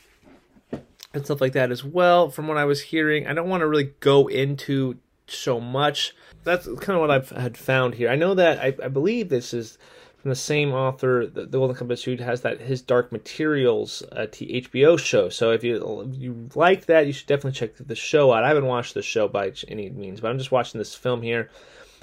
and 1.14 1.26
stuff 1.26 1.42
like 1.42 1.54
that 1.54 1.72
as 1.72 1.84
well. 1.84 2.30
From 2.30 2.48
what 2.48 2.58
I 2.58 2.66
was 2.66 2.82
hearing, 2.82 3.28
I 3.28 3.34
don't 3.34 3.50
want 3.50 3.62
to 3.62 3.68
really 3.68 3.94
go 4.00 4.28
into 4.28 4.98
so 5.28 5.60
much. 5.60 6.16
That's 6.44 6.66
kind 6.66 6.96
of 6.96 7.00
what 7.00 7.12
I've 7.12 7.30
had 7.30 7.58
found 7.58 7.96
here. 7.96 8.10
I 8.10 8.16
know 8.16 8.34
that 8.36 8.60
I, 8.60 8.76
I 8.84 8.88
believe 8.88 9.30
this 9.30 9.54
is 9.54 9.78
from 10.18 10.30
the 10.30 10.36
same 10.36 10.72
author, 10.72 11.28
the, 11.28 11.42
the 11.42 11.58
Golden 11.58 11.76
Compass, 11.76 12.04
who 12.04 12.16
has 12.18 12.42
that 12.42 12.62
his 12.62 12.82
Dark 12.82 13.12
Materials 13.12 14.04
uh, 14.14 14.26
HBO 14.32 14.98
show. 14.98 15.30
So 15.30 15.52
if 15.52 15.64
you 15.64 16.02
if 16.02 16.18
you 16.18 16.50
like 16.56 16.86
that, 16.86 17.06
you 17.06 17.14
should 17.14 17.28
definitely 17.28 17.58
check 17.58 17.76
the 17.78 17.96
show 17.96 18.32
out. 18.32 18.44
I 18.44 18.48
haven't 18.48 18.66
watched 18.66 18.94
the 18.94 19.02
show 19.02 19.28
by 19.28 19.54
any 19.68 19.90
means, 19.90 20.22
but 20.22 20.30
I'm 20.30 20.38
just 20.38 20.52
watching 20.52 20.80
this 20.80 20.96
film 20.96 21.22
here. 21.22 21.50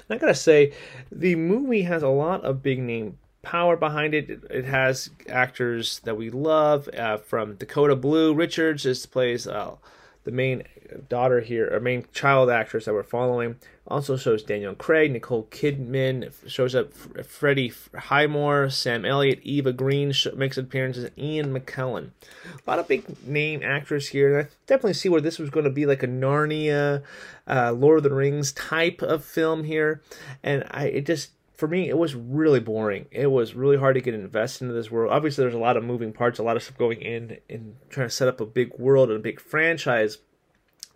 And 0.07 0.15
I 0.15 0.19
gotta 0.19 0.35
say, 0.35 0.73
the 1.11 1.35
movie 1.35 1.81
has 1.83 2.03
a 2.03 2.09
lot 2.09 2.43
of 2.43 2.63
big 2.63 2.79
name 2.79 3.17
power 3.41 3.75
behind 3.75 4.13
it. 4.13 4.43
It 4.49 4.65
has 4.65 5.09
actors 5.27 5.99
that 6.03 6.17
we 6.17 6.29
love, 6.29 6.89
uh, 6.89 7.17
from 7.17 7.55
Dakota 7.55 7.95
Blue 7.95 8.33
Richards, 8.33 8.83
just 8.83 9.11
plays 9.11 9.47
uh, 9.47 9.75
the 10.23 10.31
main 10.31 10.63
daughter 11.09 11.39
here, 11.39 11.73
or 11.73 11.79
main 11.79 12.05
child 12.13 12.49
actress 12.49 12.85
that 12.85 12.93
we're 12.93 13.03
following. 13.03 13.55
Also 13.87 14.15
shows 14.15 14.43
Daniel 14.43 14.75
Craig, 14.75 15.11
Nicole 15.11 15.47
Kidman 15.49 16.31
shows 16.47 16.75
up, 16.75 16.93
Freddie 16.93 17.73
Highmore, 17.95 18.69
Sam 18.69 19.05
Elliott, 19.05 19.39
Eva 19.43 19.73
Green 19.73 20.13
makes 20.35 20.57
appearances, 20.57 21.09
Ian 21.17 21.53
McKellen. 21.53 22.11
A 22.45 22.69
lot 22.69 22.79
of 22.79 22.87
big 22.87 23.25
name 23.25 23.61
actors 23.63 24.09
here, 24.09 24.37
and 24.37 24.47
I 24.47 24.49
definitely 24.67 24.93
see 24.93 25.09
where 25.09 25.21
this 25.21 25.39
was 25.39 25.49
going 25.49 25.63
to 25.63 25.71
be 25.71 25.85
like 25.85 26.03
a 26.03 26.07
Narnia, 26.07 27.03
uh, 27.47 27.71
Lord 27.71 27.97
of 27.97 28.03
the 28.03 28.13
Rings 28.13 28.51
type 28.51 29.01
of 29.01 29.25
film 29.25 29.63
here, 29.63 30.01
and 30.43 30.63
I 30.71 30.85
it 30.85 31.05
just 31.05 31.31
for 31.61 31.67
me, 31.67 31.87
it 31.87 31.97
was 31.99 32.15
really 32.15 32.59
boring. 32.59 33.05
It 33.11 33.27
was 33.27 33.53
really 33.53 33.77
hard 33.77 33.93
to 33.93 34.01
get 34.01 34.15
invested 34.15 34.63
into 34.63 34.73
this 34.73 34.89
world. 34.89 35.13
Obviously, 35.13 35.43
there's 35.43 35.53
a 35.53 35.59
lot 35.59 35.77
of 35.77 35.83
moving 35.83 36.11
parts, 36.11 36.39
a 36.39 36.43
lot 36.43 36.57
of 36.57 36.63
stuff 36.63 36.75
going 36.75 36.99
in 37.03 37.37
and 37.51 37.75
trying 37.91 38.07
to 38.07 38.11
set 38.11 38.27
up 38.27 38.41
a 38.41 38.47
big 38.47 38.73
world 38.79 39.09
and 39.09 39.19
a 39.19 39.21
big 39.21 39.39
franchise, 39.39 40.17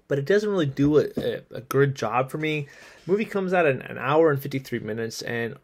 but 0.08 0.18
it 0.18 0.26
doesn't 0.26 0.50
really 0.50 0.66
do 0.66 0.98
a, 0.98 1.04
a, 1.18 1.42
a 1.52 1.62
good 1.62 1.94
job 1.94 2.32
for 2.32 2.40
me. 2.40 2.68
Movie 3.06 3.26
comes 3.26 3.54
out 3.54 3.68
in 3.68 3.84
an 3.84 4.00
hour 4.00 4.32
and 4.32 4.42
53 4.42 4.80
minutes, 4.80 5.22
and 5.22 5.56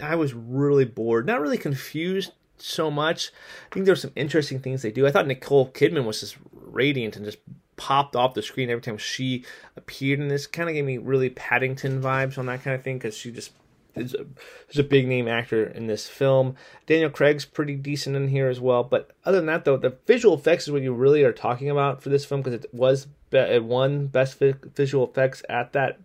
I 0.00 0.16
was 0.16 0.34
really 0.34 0.86
bored. 0.86 1.24
Not 1.24 1.40
really 1.40 1.56
confused 1.56 2.32
so 2.58 2.90
much. 2.90 3.30
I 3.70 3.74
think 3.74 3.86
there's 3.86 4.02
some 4.02 4.10
interesting 4.16 4.58
things 4.58 4.82
they 4.82 4.90
do. 4.90 5.06
I 5.06 5.12
thought 5.12 5.28
Nicole 5.28 5.70
Kidman 5.70 6.04
was 6.04 6.18
just 6.18 6.36
radiant 6.52 7.14
and 7.14 7.24
just 7.24 7.38
popped 7.76 8.16
off 8.16 8.34
the 8.34 8.42
screen 8.42 8.70
every 8.70 8.82
time 8.82 8.98
she 8.98 9.44
appeared 9.76 10.18
in 10.18 10.26
this. 10.26 10.48
Kind 10.48 10.68
of 10.68 10.74
gave 10.74 10.84
me 10.84 10.98
really 10.98 11.30
Paddington 11.30 12.02
vibes 12.02 12.38
on 12.38 12.46
that 12.46 12.64
kind 12.64 12.74
of 12.74 12.82
thing 12.82 12.98
because 12.98 13.16
she 13.16 13.30
just 13.30 13.52
is 13.94 14.14
a, 14.14 14.26
is 14.70 14.78
a 14.78 14.84
big 14.84 15.06
name 15.06 15.28
actor 15.28 15.64
in 15.64 15.86
this 15.86 16.08
film. 16.08 16.56
Daniel 16.86 17.10
Craig's 17.10 17.44
pretty 17.44 17.74
decent 17.74 18.16
in 18.16 18.28
here 18.28 18.48
as 18.48 18.60
well. 18.60 18.82
But 18.84 19.10
other 19.24 19.38
than 19.38 19.46
that, 19.46 19.64
though, 19.64 19.76
the 19.76 19.96
visual 20.06 20.34
effects 20.34 20.64
is 20.64 20.72
what 20.72 20.82
you 20.82 20.92
really 20.92 21.22
are 21.24 21.32
talking 21.32 21.70
about 21.70 22.02
for 22.02 22.08
this 22.08 22.24
film 22.24 22.42
because 22.42 22.64
it 22.64 22.72
was 22.72 23.06
it 23.30 23.64
won 23.64 24.06
best 24.08 24.38
visual 24.38 25.08
effects 25.08 25.42
at 25.48 25.72
that 25.72 25.98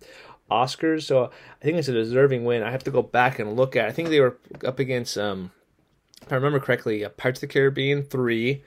Oscars. 0.50 1.04
So 1.04 1.26
I 1.26 1.66
think 1.66 1.78
it's 1.78 1.88
a 1.88 1.94
deserving 1.94 2.46
win. 2.46 2.64
I 2.64 2.72
have 2.72 2.84
to 2.86 2.92
go 2.92 3.02
back 3.02 3.40
and 3.40 3.56
look 3.56 3.76
at. 3.76 3.88
I 3.88 3.92
think 3.92 4.10
they 4.10 4.22
were 4.22 4.38
up 4.66 4.80
against, 4.80 5.18
um, 5.18 5.52
if 6.22 6.32
I 6.32 6.36
remember 6.36 6.60
correctly, 6.60 7.04
uh, 7.04 7.10
Pirates 7.10 7.40
of 7.40 7.42
the 7.42 7.54
Caribbean 7.54 8.04
three. 8.04 8.64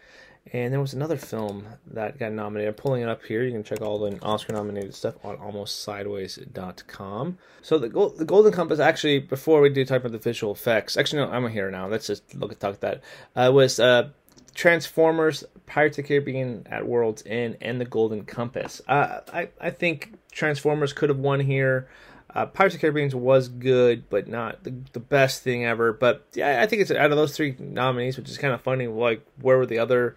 And 0.52 0.72
there 0.72 0.80
was 0.80 0.94
another 0.94 1.16
film 1.16 1.66
that 1.86 2.18
got 2.18 2.32
nominated. 2.32 2.70
I'm 2.70 2.74
pulling 2.74 3.02
it 3.02 3.08
up 3.08 3.24
here. 3.24 3.44
You 3.44 3.52
can 3.52 3.62
check 3.62 3.82
all 3.82 3.98
the 3.98 4.20
Oscar 4.22 4.52
nominated 4.52 4.94
stuff 4.94 5.14
on 5.22 5.36
almostsideways.com. 5.36 7.38
So 7.62 7.78
the 7.78 7.88
the 7.88 8.24
Golden 8.24 8.52
Compass 8.52 8.80
actually, 8.80 9.20
before 9.20 9.60
we 9.60 9.68
do 9.68 9.84
talk 9.84 9.98
about 9.98 10.12
the 10.12 10.18
visual 10.18 10.52
effects, 10.52 10.96
actually 10.96 11.22
no, 11.22 11.30
I'm 11.30 11.46
here 11.48 11.70
now. 11.70 11.86
Let's 11.86 12.06
just 12.06 12.34
look 12.34 12.52
at 12.52 12.58
talk 12.58 12.80
that. 12.80 13.02
Uh, 13.36 13.50
was 13.52 13.78
uh, 13.78 14.08
Transformers, 14.54 15.44
Pirates 15.66 15.98
of 15.98 16.04
the 16.04 16.08
Caribbean 16.08 16.66
at 16.68 16.86
World's 16.86 17.22
End, 17.26 17.56
and 17.60 17.80
the 17.80 17.84
Golden 17.84 18.24
Compass. 18.24 18.80
Uh, 18.88 19.20
I 19.32 19.48
I 19.60 19.70
think 19.70 20.14
Transformers 20.32 20.92
could 20.92 21.10
have 21.10 21.18
won 21.18 21.40
here. 21.40 21.88
Uh, 22.34 22.46
Pirates 22.46 22.74
of 22.74 22.80
the 22.80 22.86
Caribbean 22.86 23.10
was 23.20 23.48
good, 23.48 24.08
but 24.08 24.28
not 24.28 24.62
the, 24.62 24.74
the 24.92 25.00
best 25.00 25.42
thing 25.42 25.64
ever. 25.64 25.92
But 25.92 26.26
yeah, 26.34 26.62
I 26.62 26.66
think 26.66 26.82
it's 26.82 26.90
out 26.90 27.10
of 27.10 27.16
those 27.16 27.36
three 27.36 27.56
nominees, 27.58 28.16
which 28.16 28.28
is 28.28 28.38
kind 28.38 28.54
of 28.54 28.60
funny. 28.60 28.86
Like, 28.86 29.26
where 29.40 29.58
were 29.58 29.66
the 29.66 29.78
other 29.78 30.16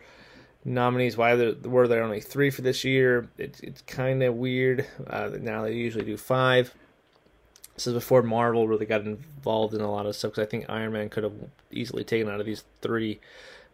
nominees? 0.64 1.18
Why 1.18 1.36
there, 1.36 1.54
were 1.64 1.88
there 1.88 2.04
only 2.04 2.22
three 2.22 2.50
for 2.50 2.62
this 2.62 2.84
year? 2.84 3.30
It, 3.38 3.60
it's 3.64 3.82
kind 3.82 4.22
of 4.22 4.36
weird. 4.36 4.86
Uh, 5.08 5.32
now 5.40 5.64
they 5.64 5.74
usually 5.74 6.06
do 6.06 6.18
five. 6.18 6.74
This 7.76 7.88
is 7.88 7.94
before 7.94 8.22
Marvel 8.22 8.68
really 8.68 8.86
got 8.86 9.02
involved 9.02 9.74
in 9.74 9.82
a 9.82 9.92
lot 9.92 10.06
of 10.06 10.16
stuff. 10.16 10.32
Because 10.32 10.46
I 10.46 10.50
think 10.50 10.66
Iron 10.70 10.94
Man 10.94 11.10
could 11.10 11.24
have 11.24 11.34
easily 11.72 12.04
taken 12.04 12.30
out 12.30 12.40
of 12.40 12.46
these 12.46 12.64
three 12.82 13.20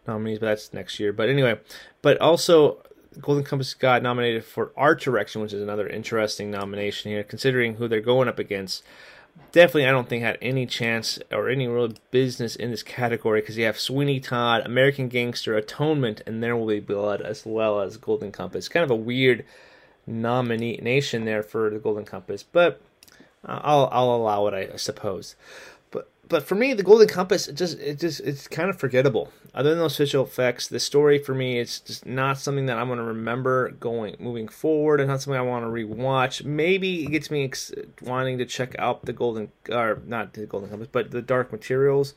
nominees, 0.06 0.38
but 0.38 0.46
that's 0.46 0.72
next 0.72 0.98
year. 0.98 1.12
But 1.12 1.28
anyway, 1.28 1.58
but 2.00 2.18
also 2.18 2.82
Golden 3.18 3.44
Compass 3.44 3.74
got 3.74 4.02
nominated 4.02 4.44
for 4.44 4.72
art 4.76 5.00
direction, 5.00 5.42
which 5.42 5.52
is 5.52 5.62
another 5.62 5.88
interesting 5.88 6.50
nomination 6.50 7.10
here, 7.10 7.24
considering 7.24 7.74
who 7.74 7.88
they're 7.88 8.00
going 8.00 8.28
up 8.28 8.38
against. 8.38 8.84
Definitely, 9.52 9.86
I 9.86 9.90
don't 9.90 10.08
think 10.08 10.22
had 10.22 10.38
any 10.40 10.66
chance 10.66 11.18
or 11.32 11.48
any 11.48 11.66
real 11.66 11.92
business 12.10 12.54
in 12.54 12.70
this 12.70 12.82
category 12.82 13.40
because 13.40 13.58
you 13.58 13.64
have 13.64 13.78
Sweeney 13.78 14.20
Todd, 14.20 14.64
American 14.64 15.08
Gangster, 15.08 15.56
Atonement, 15.56 16.22
and 16.26 16.42
There 16.42 16.56
Will 16.56 16.66
Be 16.66 16.80
Blood, 16.80 17.20
as 17.20 17.44
well 17.44 17.80
as 17.80 17.96
Golden 17.96 18.30
Compass. 18.32 18.68
Kind 18.68 18.84
of 18.84 18.90
a 18.90 18.96
weird 18.96 19.44
nomination 20.06 21.24
there 21.24 21.42
for 21.42 21.70
the 21.70 21.78
Golden 21.78 22.04
Compass, 22.04 22.42
but 22.42 22.80
uh, 23.44 23.60
I'll 23.62 23.88
I'll 23.90 24.14
allow 24.14 24.46
it, 24.46 24.72
I 24.72 24.76
suppose 24.76 25.34
but 26.30 26.44
for 26.44 26.54
me, 26.54 26.72
the 26.72 26.84
Golden 26.84 27.08
Compass, 27.08 27.48
it 27.48 27.56
just 27.56 27.78
it 27.80 27.98
just 27.98 28.20
it's 28.20 28.46
kind 28.46 28.70
of 28.70 28.78
forgettable. 28.78 29.30
Other 29.52 29.70
than 29.70 29.80
those 29.80 29.96
visual 29.96 30.24
effects, 30.24 30.68
the 30.68 30.78
story 30.78 31.18
for 31.18 31.34
me 31.34 31.58
it's 31.58 31.80
just 31.80 32.06
not 32.06 32.38
something 32.38 32.66
that 32.66 32.78
I'm 32.78 32.86
going 32.86 33.00
to 33.00 33.04
remember 33.04 33.72
going 33.72 34.14
moving 34.20 34.46
forward, 34.46 35.00
and 35.00 35.08
not 35.08 35.20
something 35.20 35.38
I 35.38 35.42
want 35.42 35.64
to 35.64 35.68
rewatch. 35.68 36.44
Maybe 36.44 37.04
it 37.04 37.10
gets 37.10 37.32
me 37.32 37.44
ex- 37.44 37.72
wanting 38.00 38.38
to 38.38 38.46
check 38.46 38.76
out 38.78 39.04
the 39.04 39.12
Golden 39.12 39.50
or 39.70 40.00
not 40.06 40.32
the 40.34 40.46
Golden 40.46 40.70
Compass, 40.70 40.88
but 40.90 41.10
the 41.10 41.20
Dark 41.20 41.50
Materials. 41.50 42.14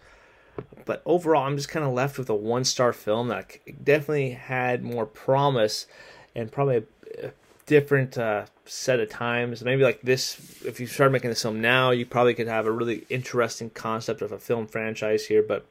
But 0.85 1.01
overall, 1.07 1.47
I'm 1.47 1.57
just 1.57 1.69
kind 1.69 1.83
of 1.83 1.91
left 1.91 2.19
with 2.19 2.29
a 2.29 2.35
one 2.35 2.65
star 2.65 2.93
film 2.93 3.29
that 3.29 3.57
definitely 3.83 4.31
had 4.31 4.83
more 4.83 5.07
promise 5.07 5.87
and 6.35 6.51
probably 6.51 6.77
a, 7.23 7.31
different 7.65 8.17
uh, 8.17 8.45
set 8.65 8.99
of 8.99 9.09
times. 9.09 9.63
Maybe 9.63 9.83
like 9.83 10.01
this, 10.01 10.61
if 10.65 10.79
you 10.79 10.87
start 10.87 11.11
making 11.11 11.29
this 11.29 11.41
film 11.41 11.61
now, 11.61 11.91
you 11.91 12.05
probably 12.05 12.33
could 12.33 12.47
have 12.47 12.65
a 12.65 12.71
really 12.71 13.05
interesting 13.09 13.69
concept 13.69 14.21
of 14.21 14.31
a 14.31 14.39
film 14.39 14.67
franchise 14.67 15.25
here. 15.27 15.43
But 15.43 15.65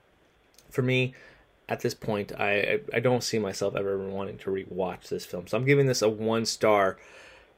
for 0.70 0.82
me, 0.82 1.14
at 1.68 1.80
this 1.80 1.94
point, 1.94 2.32
I 2.38 2.80
I 2.92 3.00
don't 3.00 3.24
see 3.24 3.38
myself 3.38 3.76
ever 3.76 3.96
wanting 3.98 4.38
to 4.38 4.50
rewatch 4.50 5.08
this 5.08 5.24
film. 5.24 5.46
So 5.46 5.56
I'm 5.56 5.64
giving 5.64 5.86
this 5.86 6.02
a 6.02 6.08
one 6.08 6.44
star 6.46 6.98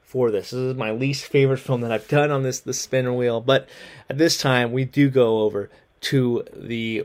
for 0.03 0.31
this. 0.31 0.51
This 0.51 0.59
is 0.59 0.75
my 0.75 0.91
least 0.91 1.25
favorite 1.25 1.57
film 1.57 1.81
that 1.81 1.91
I've 1.91 2.07
done 2.07 2.31
on 2.31 2.43
this 2.43 2.59
the 2.59 2.73
spinner 2.73 3.13
wheel. 3.13 3.41
But 3.41 3.67
at 4.09 4.17
this 4.17 4.37
time, 4.37 4.71
we 4.71 4.85
do 4.85 5.09
go 5.09 5.41
over 5.41 5.69
to 6.01 6.45
the 6.53 7.03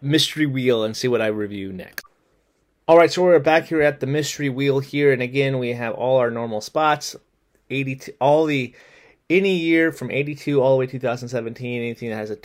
mystery 0.00 0.46
wheel 0.46 0.84
and 0.84 0.96
see 0.96 1.08
what 1.08 1.22
I 1.22 1.28
review 1.28 1.72
next. 1.72 2.01
All 2.88 2.98
right, 2.98 3.12
so 3.12 3.22
we're 3.22 3.38
back 3.38 3.66
here 3.66 3.80
at 3.80 4.00
the 4.00 4.08
mystery 4.08 4.48
wheel 4.48 4.80
here, 4.80 5.12
and 5.12 5.22
again 5.22 5.60
we 5.60 5.72
have 5.72 5.94
all 5.94 6.18
our 6.18 6.32
normal 6.32 6.60
spots. 6.60 7.14
82, 7.70 8.12
all 8.20 8.44
the 8.44 8.74
any 9.30 9.54
year 9.54 9.92
from 9.92 10.10
82 10.10 10.60
all 10.60 10.72
the 10.72 10.80
way 10.80 10.86
to 10.86 10.92
2017, 10.92 11.80
anything 11.80 12.10
that 12.10 12.16
has 12.16 12.30
a 12.30 12.38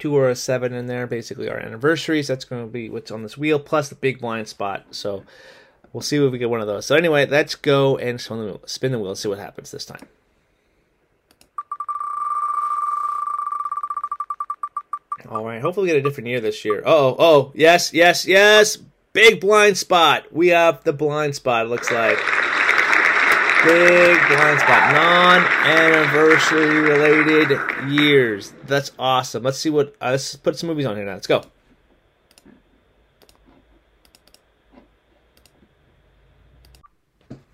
two 0.00 0.16
or 0.16 0.28
a 0.28 0.34
seven 0.34 0.74
in 0.74 0.88
there, 0.88 1.06
basically 1.06 1.48
our 1.48 1.58
anniversaries. 1.58 2.26
That's 2.26 2.44
going 2.44 2.66
to 2.66 2.70
be 2.70 2.90
what's 2.90 3.12
on 3.12 3.22
this 3.22 3.38
wheel, 3.38 3.60
plus 3.60 3.88
the 3.88 3.94
big 3.94 4.20
blind 4.20 4.48
spot. 4.48 4.84
So 4.90 5.22
we'll 5.92 6.02
see 6.02 6.16
if 6.16 6.32
we 6.32 6.38
get 6.38 6.50
one 6.50 6.60
of 6.60 6.66
those. 6.66 6.84
So 6.84 6.96
anyway, 6.96 7.26
let's 7.26 7.54
go 7.54 7.96
and 7.98 8.20
spin 8.20 8.38
the 8.38 8.44
wheel, 8.44 8.60
spin 8.66 8.90
the 8.90 8.98
wheel 8.98 9.10
and 9.10 9.18
see 9.18 9.28
what 9.28 9.38
happens 9.38 9.70
this 9.70 9.84
time. 9.84 10.08
All 15.28 15.44
right, 15.44 15.62
hopefully 15.62 15.84
we 15.84 15.92
get 15.92 15.98
a 15.98 16.02
different 16.02 16.28
year 16.28 16.40
this 16.40 16.64
year. 16.64 16.82
Oh, 16.84 17.14
oh, 17.16 17.52
yes, 17.54 17.94
yes, 17.94 18.26
yes. 18.26 18.78
Big 19.12 19.40
blind 19.40 19.76
spot. 19.76 20.32
We 20.32 20.48
have 20.48 20.84
the 20.84 20.92
blind 20.92 21.34
spot, 21.34 21.68
looks 21.68 21.90
like. 21.90 22.16
Big 23.64 24.18
blind 24.28 24.60
spot. 24.60 24.92
Non 24.94 25.44
anniversary 25.66 26.80
related 26.80 27.58
years. 27.90 28.54
That's 28.64 28.90
awesome. 28.98 29.42
Let's 29.42 29.58
see 29.58 29.68
what. 29.68 29.94
Uh, 30.00 30.12
let's 30.12 30.34
put 30.36 30.58
some 30.58 30.68
movies 30.68 30.86
on 30.86 30.96
here 30.96 31.04
now. 31.04 31.12
Let's 31.12 31.26
go. 31.26 31.42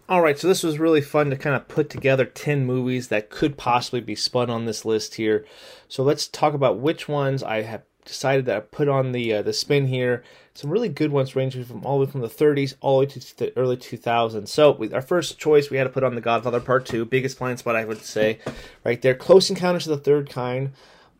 All 0.09 0.23
right, 0.23 0.39
so 0.39 0.49
this 0.49 0.63
was 0.63 0.79
really 0.79 1.03
fun 1.03 1.29
to 1.29 1.37
kind 1.37 1.55
of 1.55 1.69
put 1.69 1.91
together 1.91 2.25
10 2.25 2.65
movies 2.65 3.09
that 3.09 3.29
could 3.29 3.59
possibly 3.59 4.01
be 4.01 4.15
spun 4.15 4.49
on 4.49 4.65
this 4.65 4.87
list 4.87 5.17
here. 5.17 5.45
So 5.87 6.03
let's 6.03 6.27
talk 6.27 6.55
about 6.55 6.79
which 6.79 7.09
ones 7.09 7.43
I 7.43 7.61
have 7.61 7.83
decided 8.09 8.47
that 8.47 8.57
I 8.57 8.61
put 8.61 8.89
on 8.89 9.13
the 9.13 9.35
uh, 9.35 9.43
the 9.43 9.53
spin 9.53 9.87
here. 9.87 10.25
Some 10.55 10.71
really 10.71 10.89
good 10.89 11.13
ones 11.13 11.37
ranging 11.37 11.65
from 11.65 11.87
all 11.87 11.99
the 11.99 12.07
way 12.07 12.11
from 12.11 12.23
the 12.23 12.29
30s 12.29 12.75
all 12.81 12.99
the 12.99 13.07
way 13.07 13.13
to 13.13 13.37
the 13.37 13.57
early 13.57 13.77
2000s. 13.77 14.49
So 14.49 14.73
with 14.73 14.93
our 14.93 15.03
first 15.03 15.39
choice, 15.39 15.71
we 15.71 15.77
had 15.77 15.85
to 15.85 15.91
put 15.91 16.03
on 16.03 16.17
The 16.17 16.21
Godfather 16.21 16.59
Part 16.59 16.85
2, 16.87 17.05
biggest 17.05 17.39
blind 17.39 17.61
spot 17.61 17.77
I 17.77 17.85
would 17.85 18.03
say, 18.03 18.41
right 18.85 19.01
there. 19.01 19.15
Close 19.15 19.51
Encounters 19.51 19.87
of 19.87 19.97
the 19.97 20.03
Third 20.03 20.29
Kind. 20.29 20.73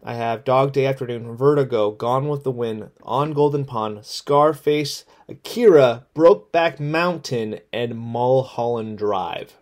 I 0.03 0.15
have 0.15 0.45
Dog 0.45 0.73
Day 0.73 0.87
Afternoon, 0.87 1.37
Vertigo, 1.37 1.91
Gone 1.91 2.29
with 2.29 2.43
the 2.43 2.51
Wind, 2.51 2.91
On 3.03 3.33
Golden 3.33 3.65
Pond, 3.65 4.05
Scarface, 4.05 5.05
Akira, 5.29 6.07
Brokeback 6.15 6.81
Mountain, 6.81 7.61
and 7.73 7.97
Mulholland 7.97 8.99
Drive. 8.99 9.55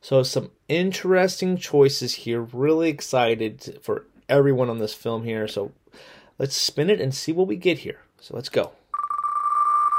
So 0.00 0.22
some 0.22 0.50
interesting 0.68 1.56
choices 1.56 2.14
here. 2.14 2.40
Really 2.40 2.88
excited 2.88 3.80
for 3.82 4.04
everyone 4.28 4.70
on 4.70 4.78
this 4.78 4.94
film 4.94 5.24
here. 5.24 5.48
So 5.48 5.72
let's 6.38 6.56
spin 6.56 6.90
it 6.90 7.00
and 7.00 7.14
see 7.14 7.32
what 7.32 7.46
we 7.46 7.56
get 7.56 7.78
here. 7.78 8.00
So 8.20 8.34
let's 8.34 8.48
go. 8.48 8.72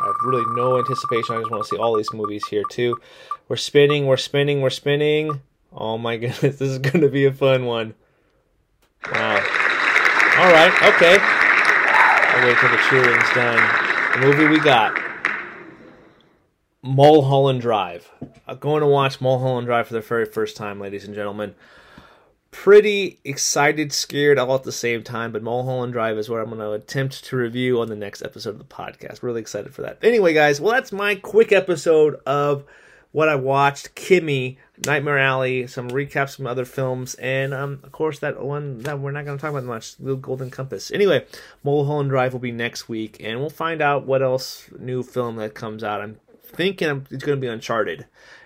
I 0.02 0.06
have 0.06 0.15
really 0.23 0.45
no 0.56 0.78
anticipation. 0.78 1.36
I 1.36 1.39
just 1.39 1.52
want 1.52 1.63
to 1.63 1.69
see 1.69 1.78
all 1.78 1.97
these 1.97 2.13
movies 2.13 2.45
here 2.49 2.63
too. 2.71 2.99
We're 3.47 3.58
spinning, 3.58 4.06
we're 4.06 4.17
spinning, 4.17 4.62
we're 4.62 4.69
spinning. 4.69 5.41
Oh 5.73 5.97
my 5.97 6.17
goodness, 6.17 6.58
this 6.58 6.62
is 6.62 6.80
going 6.80 7.02
to 7.02 7.10
be 7.10 7.25
a 7.25 7.34
fun 7.34 7.65
one. 7.65 7.95
Wow. 9.12 9.36
All 10.38 10.52
right, 10.52 10.93
okay. 10.95 11.17
I'll 11.19 12.47
wait 12.47 12.58
till 12.60 12.69
the 12.69 12.78
cheering's 12.89 13.30
done. 13.34 14.12
The 14.13 14.25
movie 14.25 14.47
we 14.47 14.60
got 14.60 14.97
Mulholland 16.82 17.62
Drive. 17.62 18.10
I'm 18.47 18.58
going 18.58 18.82
to 18.82 18.88
watch 18.88 19.19
Mulholland 19.19 19.67
Drive 19.67 19.88
for 19.88 19.93
the 19.93 20.02
very 20.02 20.25
first 20.25 20.56
time, 20.56 20.80
ladies 20.80 21.06
and 21.06 21.13
gentlemen 21.13 21.56
pretty 22.51 23.19
excited, 23.23 23.93
scared 23.93 24.38
all 24.38 24.55
at 24.55 24.63
the 24.63 24.71
same 24.71 25.03
time. 25.03 25.31
But 25.31 25.43
Mulholland 25.43 25.93
Drive 25.93 26.17
is 26.17 26.29
what 26.29 26.39
I'm 26.39 26.49
going 26.49 26.59
to 26.59 26.71
attempt 26.71 27.23
to 27.25 27.35
review 27.35 27.79
on 27.81 27.89
the 27.89 27.95
next 27.95 28.21
episode 28.21 28.51
of 28.51 28.57
the 28.59 28.63
podcast. 28.63 29.23
Really 29.23 29.41
excited 29.41 29.73
for 29.73 29.81
that. 29.83 29.99
Anyway, 30.01 30.33
guys, 30.33 30.59
well, 30.59 30.73
that's 30.73 30.91
my 30.91 31.15
quick 31.15 31.51
episode 31.51 32.19
of 32.25 32.63
what 33.12 33.29
I 33.29 33.35
watched. 33.35 33.95
Kimi, 33.95 34.57
Nightmare 34.85 35.17
Alley, 35.17 35.67
some 35.67 35.89
recaps 35.89 36.35
from 36.35 36.47
other 36.47 36.65
films, 36.65 37.15
and 37.15 37.53
um, 37.53 37.79
of 37.83 37.91
course 37.91 38.19
that 38.19 38.41
one 38.41 38.79
that 38.79 38.99
we're 38.99 39.12
not 39.12 39.25
going 39.25 39.38
to 39.38 39.41
talk 39.41 39.51
about 39.51 39.63
much, 39.63 39.95
The 39.97 40.15
Golden 40.15 40.51
Compass. 40.51 40.91
Anyway, 40.91 41.25
Mulholland 41.63 42.09
Drive 42.09 42.33
will 42.33 42.39
be 42.39 42.51
next 42.51 42.88
week, 42.88 43.17
and 43.19 43.39
we'll 43.39 43.49
find 43.49 43.81
out 43.81 44.05
what 44.05 44.21
else 44.21 44.69
new 44.77 45.03
film 45.03 45.38
that 45.38 45.53
comes 45.55 45.83
out. 45.83 46.01
I'm 46.01 46.19
thinking 46.43 47.07
it's 47.09 47.23
going 47.23 47.38
to 47.38 47.41
be 47.41 47.47
Uncharted 47.47 48.05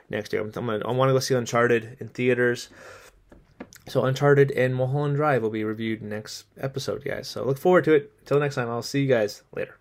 next 0.09 0.33
year. 0.33 0.41
I'm, 0.41 0.51
I'm 0.55 0.65
gonna, 0.65 0.87
I 0.87 0.91
want 0.91 1.09
to 1.09 1.13
go 1.13 1.19
see 1.19 1.35
Uncharted 1.35 1.97
in 1.99 2.07
theaters. 2.09 2.69
So 3.87 4.05
Uncharted 4.05 4.51
and 4.51 4.75
Mulholland 4.75 5.17
Drive 5.17 5.41
will 5.41 5.49
be 5.49 5.63
reviewed 5.63 6.01
next 6.01 6.45
episode, 6.57 7.03
guys. 7.03 7.27
So 7.27 7.43
look 7.43 7.57
forward 7.57 7.83
to 7.85 7.93
it. 7.93 8.11
Until 8.21 8.39
next 8.39 8.55
time, 8.55 8.69
I'll 8.69 8.81
see 8.81 9.01
you 9.01 9.07
guys 9.07 9.43
later. 9.53 9.77